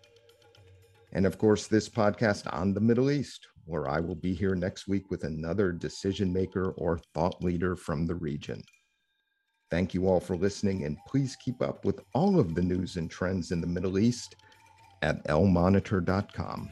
And 1.12 1.26
of 1.26 1.38
course, 1.38 1.68
this 1.68 1.90
podcast 1.90 2.52
on 2.54 2.74
the 2.74 2.80
Middle 2.80 3.12
East, 3.12 3.48
where 3.66 3.90
I 3.90 4.00
will 4.00 4.16
be 4.16 4.34
here 4.34 4.56
next 4.56 4.88
week 4.88 5.12
with 5.12 5.26
another 5.26 5.74
decision 5.74 6.32
maker 6.32 6.72
or 6.72 7.00
thought 7.14 7.44
leader 7.44 7.76
from 7.76 8.06
the 8.06 8.16
region. 8.16 8.64
Thank 9.70 9.94
you 9.94 10.08
all 10.08 10.20
for 10.20 10.38
listening, 10.38 10.86
and 10.86 10.98
please 11.08 11.36
keep 11.36 11.62
up 11.62 11.84
with 11.84 12.00
all 12.16 12.40
of 12.40 12.56
the 12.56 12.62
news 12.62 12.96
and 12.96 13.12
trends 13.12 13.52
in 13.52 13.60
the 13.60 13.68
Middle 13.68 14.00
East 14.00 14.38
at 15.02 15.26
almonitor.com. 15.30 16.72